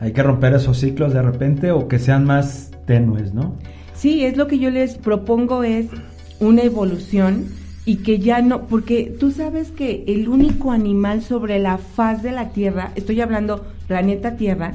Hay 0.00 0.12
que 0.12 0.22
romper 0.22 0.54
esos 0.54 0.78
ciclos 0.78 1.12
de 1.12 1.20
repente 1.20 1.70
o 1.70 1.86
que 1.86 1.98
sean 1.98 2.24
más 2.24 2.70
tenues, 2.86 3.34
¿no? 3.34 3.56
Sí, 3.92 4.24
es 4.24 4.38
lo 4.38 4.46
que 4.46 4.58
yo 4.58 4.70
les 4.70 4.96
propongo 4.96 5.64
es 5.64 5.88
una 6.40 6.62
evolución 6.62 7.44
y 7.86 7.96
que 7.96 8.18
ya 8.18 8.40
no, 8.40 8.62
porque 8.62 9.14
tú 9.18 9.30
sabes 9.30 9.70
que 9.70 10.04
el 10.06 10.28
único 10.28 10.72
animal 10.72 11.22
sobre 11.22 11.58
la 11.58 11.78
faz 11.78 12.22
de 12.22 12.32
la 12.32 12.48
Tierra, 12.50 12.92
estoy 12.94 13.20
hablando 13.20 13.66
planeta 13.86 14.36
Tierra, 14.36 14.72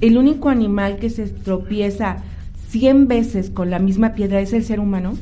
el 0.00 0.18
único 0.18 0.50
animal 0.50 0.98
que 0.98 1.08
se 1.08 1.28
tropieza 1.28 2.18
100 2.68 3.08
veces 3.08 3.50
con 3.50 3.70
la 3.70 3.78
misma 3.78 4.12
piedra 4.12 4.40
es 4.40 4.52
el 4.52 4.64
ser 4.64 4.80
humano. 4.80 5.14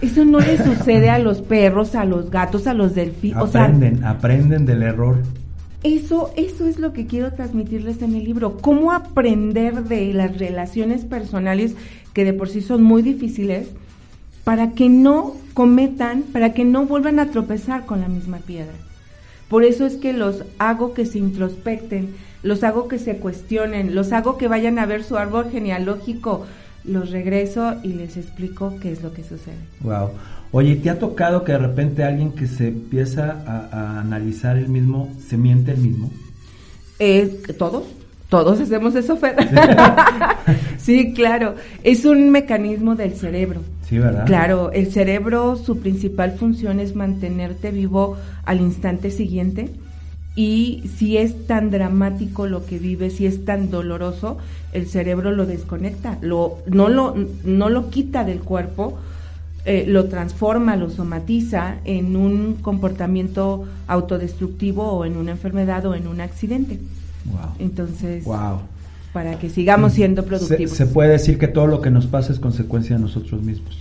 Eso 0.00 0.24
no 0.24 0.40
le 0.40 0.58
sucede 0.58 1.08
a 1.08 1.18
los 1.18 1.40
perros, 1.40 1.94
a 1.94 2.04
los 2.04 2.30
gatos, 2.30 2.66
a 2.66 2.74
los 2.74 2.94
delfines. 2.94 3.42
O 3.42 3.46
sea, 3.46 3.64
Aprenden, 3.64 4.04
aprenden 4.04 4.66
del 4.66 4.82
error. 4.82 5.18
eso, 5.82 6.30
eso 6.36 6.66
es 6.66 6.78
lo 6.78 6.92
que 6.92 7.06
quiero 7.06 7.32
transmitirles 7.32 8.02
en 8.02 8.14
el 8.14 8.24
libro. 8.24 8.58
Cómo 8.58 8.92
aprender 8.92 9.84
de 9.84 10.12
las 10.12 10.36
relaciones 10.38 11.04
personales 11.04 11.74
que 12.12 12.24
de 12.24 12.32
por 12.32 12.48
sí 12.48 12.60
son 12.60 12.82
muy 12.82 13.02
difíciles 13.02 13.68
para 14.44 14.72
que 14.72 14.88
no 14.88 15.34
cometan, 15.54 16.22
para 16.22 16.52
que 16.52 16.64
no 16.64 16.86
vuelvan 16.86 17.18
a 17.18 17.30
tropezar 17.30 17.86
con 17.86 18.00
la 18.00 18.08
misma 18.08 18.38
piedra. 18.38 18.74
Por 19.48 19.64
eso 19.64 19.86
es 19.86 19.96
que 19.96 20.12
los 20.12 20.44
hago 20.58 20.94
que 20.94 21.06
se 21.06 21.18
introspecten, 21.18 22.14
los 22.42 22.62
hago 22.62 22.88
que 22.88 22.98
se 22.98 23.16
cuestionen, 23.16 23.94
los 23.94 24.12
hago 24.12 24.36
que 24.36 24.48
vayan 24.48 24.78
a 24.78 24.86
ver 24.86 25.04
su 25.04 25.16
árbol 25.16 25.50
genealógico, 25.50 26.46
los 26.84 27.10
regreso 27.10 27.76
y 27.82 27.94
les 27.94 28.16
explico 28.16 28.74
qué 28.80 28.92
es 28.92 29.02
lo 29.02 29.12
que 29.12 29.22
sucede. 29.22 29.56
Wow. 29.80 30.10
Oye, 30.52 30.72
¿y 30.72 30.76
¿te 30.76 30.90
ha 30.90 30.98
tocado 30.98 31.42
que 31.42 31.52
de 31.52 31.58
repente 31.58 32.04
alguien 32.04 32.32
que 32.32 32.46
se 32.46 32.68
empieza 32.68 33.42
a, 33.46 33.68
a 33.72 34.00
analizar 34.00 34.56
el 34.56 34.68
mismo, 34.68 35.12
se 35.26 35.36
miente 35.36 35.72
el 35.72 35.78
mismo? 35.78 36.10
Eh, 36.98 37.42
todos, 37.58 37.84
todos 38.28 38.60
hacemos 38.60 38.94
eso, 38.94 39.16
Fer. 39.16 39.36
sí, 40.78 41.12
claro. 41.14 41.54
Es 41.82 42.04
un 42.04 42.30
mecanismo 42.30 42.94
del 42.94 43.14
cerebro. 43.14 43.62
Sí, 43.88 43.98
¿verdad? 43.98 44.26
Claro, 44.26 44.72
el 44.72 44.90
cerebro, 44.92 45.56
su 45.56 45.78
principal 45.78 46.32
función 46.32 46.80
es 46.80 46.94
mantenerte 46.94 47.70
vivo 47.70 48.16
al 48.44 48.60
instante 48.60 49.10
siguiente. 49.10 49.70
Y 50.36 50.90
si 50.96 51.16
es 51.16 51.46
tan 51.46 51.70
dramático 51.70 52.46
lo 52.46 52.66
que 52.66 52.78
vives, 52.78 53.16
si 53.16 53.26
es 53.26 53.44
tan 53.44 53.70
doloroso, 53.70 54.38
el 54.72 54.88
cerebro 54.88 55.30
lo 55.30 55.46
desconecta, 55.46 56.18
lo, 56.22 56.58
no, 56.66 56.88
lo, 56.88 57.14
no 57.44 57.68
lo 57.70 57.90
quita 57.90 58.24
del 58.24 58.40
cuerpo, 58.40 58.98
eh, 59.64 59.84
lo 59.86 60.06
transforma, 60.06 60.74
lo 60.74 60.90
somatiza 60.90 61.76
en 61.84 62.16
un 62.16 62.54
comportamiento 62.60 63.64
autodestructivo 63.86 64.90
o 64.90 65.04
en 65.04 65.16
una 65.16 65.30
enfermedad 65.30 65.86
o 65.86 65.94
en 65.94 66.08
un 66.08 66.20
accidente. 66.20 66.80
Wow. 67.24 67.54
Entonces, 67.60 68.24
Wow. 68.24 68.60
Para 69.14 69.38
que 69.38 69.48
sigamos 69.48 69.94
siendo 69.94 70.22
Se, 70.22 70.28
productivos. 70.28 70.76
se 70.76 70.86
puede 70.86 71.10
decir 71.12 71.38
que 71.38 71.48
todo 71.48 71.66
lo 71.68 71.80
que 71.80 71.90
nos 71.90 72.06
pasa 72.06 72.32
es 72.32 72.38
consecuencia 72.40 72.96
de 72.96 73.02
nosotros 73.02 73.42
mismos. 73.42 73.78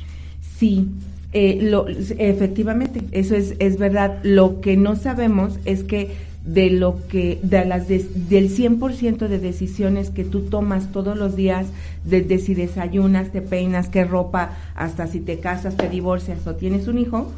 Sí, 0.58 0.88
eh, 1.34 1.58
lo, 1.62 1.88
efectivamente, 1.90 3.02
eso 3.12 3.36
es, 3.36 3.56
es 3.60 3.78
verdad. 3.80 4.20
Lo 4.24 4.62
que 4.62 4.78
no 4.78 4.96
sabemos 4.96 5.60
es 5.66 5.84
que 5.84 6.12
de 6.46 6.70
lo 6.70 7.00
que 7.08 7.40
de 7.42 7.66
las 7.66 7.88
des- 7.88 8.30
del 8.30 8.50
100% 8.50 9.28
de 9.28 9.40
decisiones 9.40 10.10
que 10.12 10.24
tú 10.24 10.42
tomas 10.42 10.92
todos 10.92 11.18
los 11.18 11.36
días, 11.36 11.66
desde 12.06 12.38
si 12.38 12.54
desayunas, 12.54 13.32
te 13.32 13.42
peinas, 13.42 13.90
qué 13.90 14.04
ropa, 14.04 14.52
hasta 14.76 15.08
si 15.08 15.20
te 15.20 15.40
casas, 15.40 15.76
te 15.78 15.90
divorcias 15.90 16.46
o 16.46 16.54
tienes 16.56 16.88
un 16.88 17.00
hijo, 17.00 17.32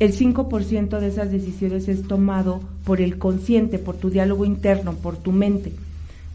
el 0.00 0.12
5% 0.12 1.00
de 1.00 1.06
esas 1.08 1.30
decisiones 1.32 1.88
es 1.88 2.02
tomado 2.02 2.60
por 2.84 3.00
el 3.00 3.16
consciente, 3.16 3.78
por 3.78 3.96
tu 3.96 4.10
diálogo 4.10 4.44
interno, 4.44 4.92
por 4.94 5.16
tu 5.16 5.32
mente. 5.32 5.72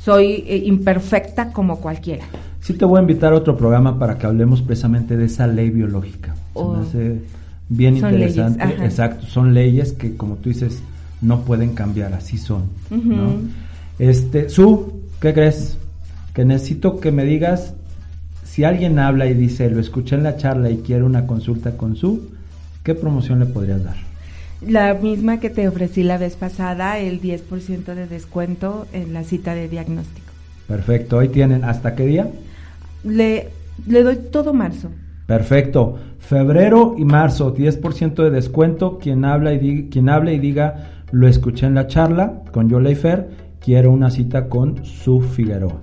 soy 0.02 0.44
eh, 0.46 0.62
imperfecta 0.64 1.52
como 1.52 1.80
cualquiera. 1.80 2.24
Sí 2.60 2.72
te 2.74 2.84
voy 2.84 2.98
a 2.98 3.02
invitar 3.02 3.32
a 3.32 3.36
otro 3.36 3.56
programa 3.56 3.98
para 3.98 4.18
que 4.18 4.26
hablemos 4.26 4.62
precisamente 4.62 5.16
de 5.16 5.26
esa 5.26 5.46
ley 5.46 5.70
biológica. 5.70 6.34
Se 6.34 6.60
me 6.60 6.64
Oh. 6.64 6.76
hace 6.76 7.20
bien 7.68 8.00
Son 8.00 8.12
interesante. 8.12 8.64
leyes. 8.66 8.82
Exacto, 8.82 9.26
son 9.26 9.54
leyes 9.54 9.92
que 9.92 10.16
como 10.16 10.36
tú 10.36 10.48
dices 10.48 10.82
no 11.20 11.40
pueden 11.42 11.74
cambiar, 11.74 12.14
así 12.14 12.38
son. 12.38 12.64
¿no? 12.90 12.96
Ujú. 12.96 13.40
Este, 13.98 14.48
Su, 14.48 15.00
¿qué 15.20 15.34
crees? 15.34 15.76
Que 16.32 16.44
necesito 16.44 17.00
que 17.00 17.10
me 17.12 17.24
digas 17.24 17.74
si 18.44 18.64
alguien 18.64 18.98
habla 18.98 19.26
y 19.26 19.34
dice, 19.34 19.68
lo 19.70 19.80
escuché 19.80 20.16
en 20.16 20.22
la 20.22 20.36
charla 20.36 20.70
y 20.70 20.78
quiere 20.78 21.02
una 21.04 21.26
consulta 21.26 21.76
con 21.76 21.96
Su, 21.96 22.30
¿qué 22.82 22.94
promoción 22.94 23.40
le 23.40 23.46
podrías 23.46 23.84
dar? 23.84 23.96
La 24.60 24.94
misma 24.94 25.38
que 25.38 25.50
te 25.50 25.68
ofrecí 25.68 26.02
la 26.02 26.18
vez 26.18 26.36
pasada, 26.36 26.98
el 26.98 27.20
10% 27.20 27.94
de 27.94 28.06
descuento 28.06 28.86
en 28.92 29.12
la 29.12 29.22
cita 29.22 29.54
de 29.54 29.68
diagnóstico. 29.68 30.26
Perfecto, 30.66 31.18
hoy 31.18 31.28
tienen, 31.28 31.64
¿hasta 31.64 31.94
qué 31.94 32.06
día? 32.06 32.28
Le, 33.04 33.48
le 33.86 34.02
doy 34.02 34.16
todo 34.30 34.52
marzo. 34.52 34.90
Perfecto. 35.26 35.96
Febrero 36.18 36.94
y 36.98 37.04
marzo, 37.04 37.54
10% 37.54 38.24
de 38.24 38.30
descuento. 38.30 38.98
Quien 38.98 39.24
habla 39.24 39.52
y 39.52 39.58
diga, 39.58 39.88
quien 39.90 40.08
hable 40.08 40.34
y 40.34 40.38
diga, 40.38 40.90
lo 41.12 41.28
escuché 41.28 41.66
en 41.66 41.74
la 41.74 41.86
charla 41.86 42.42
con 42.52 42.68
Yola 42.68 42.90
y 42.90 42.94
Fer, 42.94 43.28
quiero 43.60 43.92
una 43.92 44.10
cita 44.10 44.48
con 44.48 44.84
Su 44.84 45.20
Figueroa. 45.20 45.82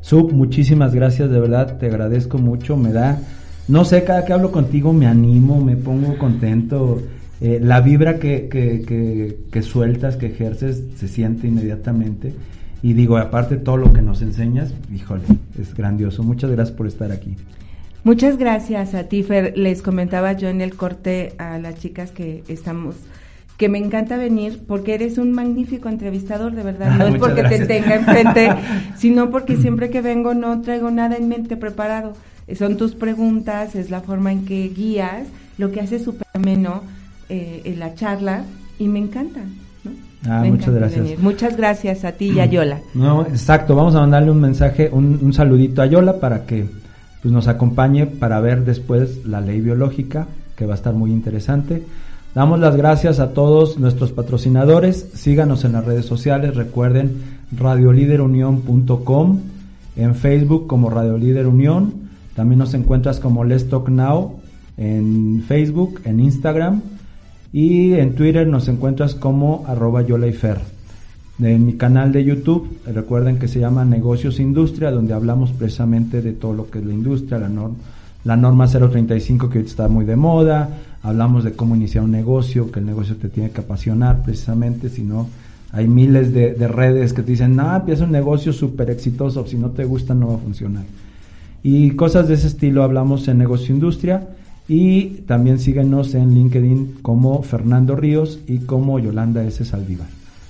Su, 0.00 0.28
muchísimas 0.28 0.94
gracias, 0.94 1.30
de 1.30 1.40
verdad, 1.40 1.78
te 1.78 1.86
agradezco 1.86 2.38
mucho. 2.38 2.76
Me 2.76 2.92
da, 2.92 3.18
no 3.68 3.84
sé, 3.84 4.04
cada 4.04 4.24
que 4.24 4.32
hablo 4.32 4.52
contigo 4.52 4.92
me 4.92 5.06
animo, 5.06 5.60
me 5.60 5.76
pongo 5.76 6.16
contento. 6.18 7.00
Eh, 7.40 7.60
la 7.62 7.80
vibra 7.80 8.18
que, 8.18 8.48
que, 8.48 8.82
que, 8.82 9.36
que 9.50 9.62
sueltas, 9.62 10.16
que 10.16 10.26
ejerces, 10.26 10.82
se 10.96 11.08
siente 11.08 11.46
inmediatamente. 11.46 12.34
Y 12.82 12.94
digo, 12.94 13.18
aparte 13.18 13.56
todo 13.56 13.76
lo 13.76 13.92
que 13.92 14.00
nos 14.00 14.22
enseñas, 14.22 14.72
híjole, 14.94 15.24
es 15.60 15.74
grandioso. 15.74 16.22
Muchas 16.22 16.50
gracias 16.50 16.76
por 16.76 16.86
estar 16.86 17.12
aquí. 17.12 17.36
Muchas 18.04 18.38
gracias 18.38 18.94
a 18.94 19.04
ti, 19.04 19.22
Fer. 19.22 19.58
Les 19.58 19.82
comentaba 19.82 20.32
yo 20.32 20.48
en 20.48 20.60
el 20.60 20.76
corte 20.76 21.34
a 21.38 21.58
las 21.58 21.74
chicas 21.78 22.12
que 22.12 22.42
estamos, 22.48 22.94
que 23.56 23.68
me 23.68 23.78
encanta 23.78 24.16
venir 24.16 24.62
porque 24.66 24.94
eres 24.94 25.18
un 25.18 25.32
magnífico 25.32 25.88
entrevistador, 25.88 26.54
de 26.54 26.62
verdad. 26.62 26.90
No 26.98 27.06
es 27.08 27.16
porque 27.16 27.40
gracias. 27.42 27.66
te 27.66 27.66
tenga 27.66 27.96
enfrente, 27.96 28.50
sino 28.96 29.30
porque 29.30 29.56
siempre 29.56 29.90
que 29.90 30.00
vengo 30.00 30.34
no 30.34 30.62
traigo 30.62 30.90
nada 30.90 31.16
en 31.16 31.28
mente 31.28 31.56
preparado. 31.56 32.12
Son 32.54 32.76
tus 32.76 32.94
preguntas, 32.94 33.74
es 33.74 33.90
la 33.90 34.00
forma 34.00 34.30
en 34.30 34.44
que 34.44 34.68
guías, 34.68 35.26
lo 35.58 35.72
que 35.72 35.80
hace 35.80 35.98
súper 35.98 36.28
ameno 36.32 36.82
eh, 37.28 37.62
en 37.64 37.78
la 37.78 37.94
charla 37.94 38.44
y 38.78 38.88
me 38.88 38.98
encanta. 38.98 39.40
¿no? 39.84 39.90
Ah, 40.28 40.40
Me 40.42 40.50
muchas 40.50 40.68
encanta 40.68 40.80
gracias. 40.80 41.02
venir. 41.04 41.18
Muchas 41.20 41.56
gracias 41.56 42.04
a 42.04 42.12
ti 42.12 42.30
y 42.30 42.40
a 42.40 42.46
Yola. 42.46 42.80
No, 42.94 43.22
exacto. 43.22 43.74
Vamos 43.74 43.94
a 43.94 44.00
mandarle 44.00 44.30
un 44.30 44.40
mensaje, 44.40 44.88
un, 44.92 45.18
un 45.22 45.32
saludito 45.32 45.82
a 45.82 45.86
Yola 45.86 46.20
para 46.20 46.44
que 46.46 46.66
pues, 47.22 47.32
nos 47.32 47.48
acompañe 47.48 48.06
para 48.06 48.40
ver 48.40 48.64
después 48.64 49.24
la 49.26 49.40
ley 49.40 49.60
biológica, 49.60 50.26
que 50.56 50.66
va 50.66 50.74
a 50.74 50.76
estar 50.76 50.94
muy 50.94 51.10
interesante. 51.10 51.82
Damos 52.34 52.60
las 52.60 52.76
gracias 52.76 53.18
a 53.18 53.30
todos 53.32 53.78
nuestros 53.78 54.12
patrocinadores. 54.12 55.08
Síganos 55.14 55.64
en 55.64 55.72
las 55.72 55.84
redes 55.84 56.04
sociales. 56.06 56.54
Recuerden 56.54 57.16
radioliderunión.com, 57.56 59.40
en 59.96 60.14
Facebook 60.14 60.66
como 60.66 60.90
Radio 60.90 61.16
Líder 61.16 61.46
Unión. 61.46 61.94
También 62.34 62.58
nos 62.58 62.74
encuentras 62.74 63.20
como 63.20 63.44
Let's 63.44 63.68
Talk 63.68 63.88
Now 63.88 64.38
en 64.76 65.42
Facebook, 65.48 66.00
en 66.04 66.20
Instagram 66.20 66.82
y 67.52 67.94
en 67.94 68.14
Twitter 68.14 68.46
nos 68.46 68.68
encuentras 68.68 69.14
como 69.14 69.64
arroba 69.66 70.02
yolayfer. 70.02 70.58
En 71.38 71.66
mi 71.66 71.74
canal 71.74 72.12
de 72.12 72.24
YouTube, 72.24 72.78
recuerden 72.86 73.38
que 73.38 73.48
se 73.48 73.60
llama 73.60 73.84
Negocios 73.84 74.40
Industria, 74.40 74.90
donde 74.90 75.12
hablamos 75.14 75.52
precisamente 75.52 76.22
de 76.22 76.32
todo 76.32 76.54
lo 76.54 76.70
que 76.70 76.78
es 76.78 76.86
la 76.86 76.94
industria, 76.94 77.38
la, 77.38 77.48
norm- 77.48 77.74
la 78.24 78.36
norma 78.36 78.66
035 78.66 79.50
que 79.50 79.60
está 79.60 79.88
muy 79.88 80.04
de 80.06 80.16
moda, 80.16 80.70
hablamos 81.02 81.44
de 81.44 81.52
cómo 81.52 81.76
iniciar 81.76 82.04
un 82.04 82.10
negocio, 82.12 82.70
que 82.70 82.80
el 82.80 82.86
negocio 82.86 83.16
te 83.16 83.28
tiene 83.28 83.50
que 83.50 83.60
apasionar 83.60 84.22
precisamente, 84.22 84.88
si 84.88 85.02
no, 85.02 85.28
hay 85.72 85.86
miles 85.88 86.32
de, 86.32 86.54
de 86.54 86.68
redes 86.68 87.12
que 87.12 87.22
te 87.22 87.32
dicen, 87.32 87.54
no, 87.54 87.76
empieza 87.76 88.04
un 88.04 88.12
negocio 88.12 88.52
súper 88.54 88.88
exitoso, 88.90 89.46
si 89.46 89.56
no 89.58 89.70
te 89.70 89.84
gusta 89.84 90.14
no 90.14 90.28
va 90.28 90.34
a 90.36 90.38
funcionar. 90.38 90.84
Y 91.62 91.90
cosas 91.90 92.28
de 92.28 92.34
ese 92.34 92.46
estilo 92.46 92.82
hablamos 92.82 93.28
en 93.28 93.38
Negocio 93.38 93.74
Industria. 93.74 94.26
Y 94.68 95.22
también 95.26 95.58
síguenos 95.58 96.14
en 96.14 96.34
LinkedIn 96.34 96.98
como 97.02 97.42
Fernando 97.42 97.94
Ríos 97.94 98.40
y 98.46 98.58
como 98.58 98.98
Yolanda 98.98 99.44
S. 99.44 99.64
Saldívar. 99.64 100.08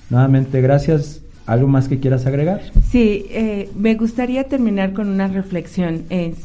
Nuevamente, 0.09 0.61
gracias. 0.61 1.21
¿Algo 1.45 1.67
más 1.67 1.87
que 1.87 1.99
quieras 1.99 2.25
agregar? 2.25 2.61
Sí, 2.89 3.25
eh, 3.29 3.69
me 3.77 3.95
gustaría 3.95 4.43
terminar 4.45 4.91
con 4.93 5.07
una 5.07 5.27
reflexión. 5.27 6.03
Es, 6.09 6.35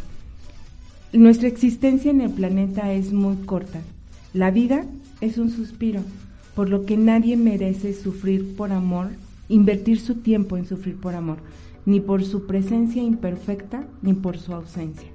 nuestra 1.12 1.48
existencia 1.48 2.10
en 2.10 2.20
el 2.20 2.30
planeta 2.30 2.92
es 2.92 3.12
muy 3.12 3.36
corta. 3.36 3.80
La 4.32 4.50
vida 4.50 4.84
es 5.20 5.38
un 5.38 5.50
suspiro, 5.50 6.00
por 6.54 6.68
lo 6.68 6.84
que 6.84 6.96
nadie 6.96 7.36
merece 7.36 7.94
sufrir 7.94 8.54
por 8.56 8.70
amor, 8.70 9.08
invertir 9.48 10.00
su 10.00 10.16
tiempo 10.16 10.56
en 10.56 10.66
sufrir 10.66 10.96
por 10.96 11.14
amor, 11.14 11.38
ni 11.84 12.00
por 12.00 12.24
su 12.24 12.46
presencia 12.46 13.02
imperfecta, 13.02 13.84
ni 14.02 14.14
por 14.14 14.38
su 14.38 14.54
ausencia. 14.54 15.08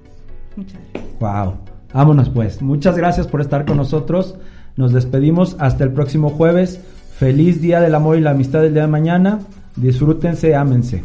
Muchas 0.57 0.81
gracias. 0.93 1.19
Wow. 1.19 1.76
Vámonos 1.93 2.29
pues. 2.29 2.61
Muchas 2.61 2.97
gracias 2.97 3.27
por 3.27 3.41
estar 3.41 3.65
con 3.65 3.77
nosotros. 3.77 4.35
Nos 4.75 4.93
despedimos 4.93 5.55
hasta 5.59 5.83
el 5.83 5.91
próximo 5.91 6.29
jueves. 6.29 6.79
Feliz 7.17 7.61
Día 7.61 7.79
del 7.81 7.95
Amor 7.95 8.17
y 8.17 8.21
la 8.21 8.31
Amistad 8.31 8.61
del 8.61 8.73
día 8.73 8.83
de 8.83 8.89
mañana. 8.89 9.39
Disfrútense, 9.75 10.55
ámense. 10.55 11.03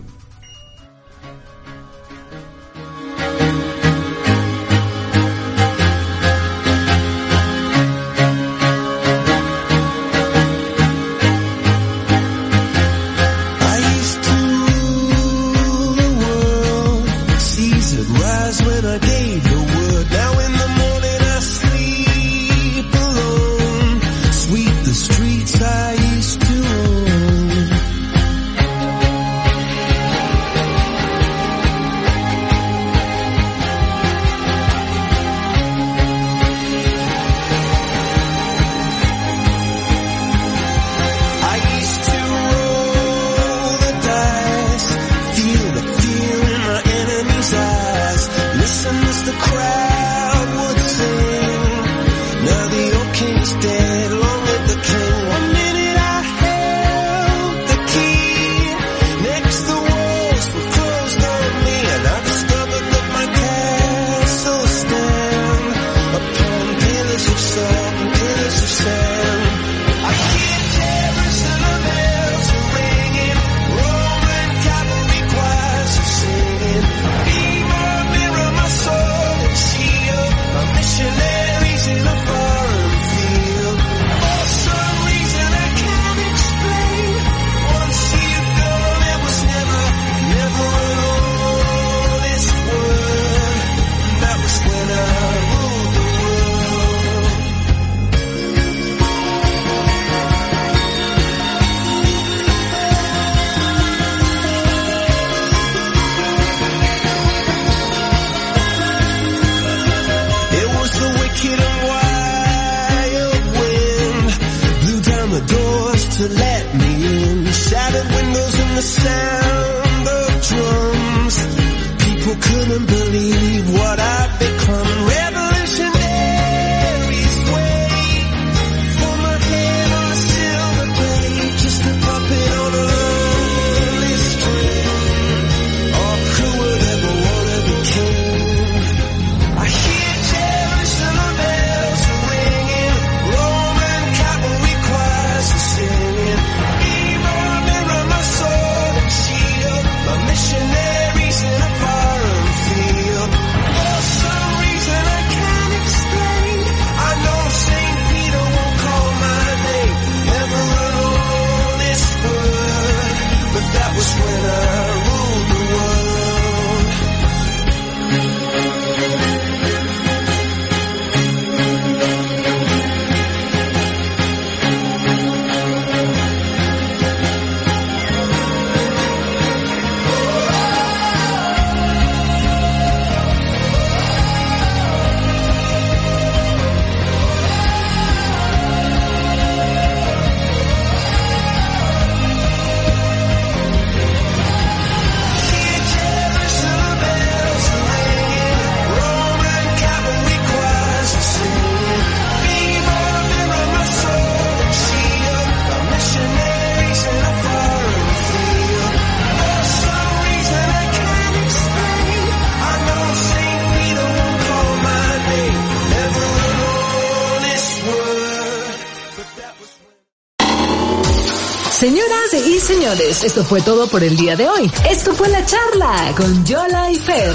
Eso 223.23 223.45
fue 223.45 223.61
todo 223.61 223.87
por 223.87 224.03
el 224.03 224.17
día 224.17 224.35
de 224.35 224.49
hoy. 224.49 224.71
Esto 224.91 225.15
fue 225.15 225.29
la 225.29 225.45
charla 225.47 226.13
con 226.17 226.45
Yola 226.45 226.91
y 226.91 226.97
Fer. 226.97 227.33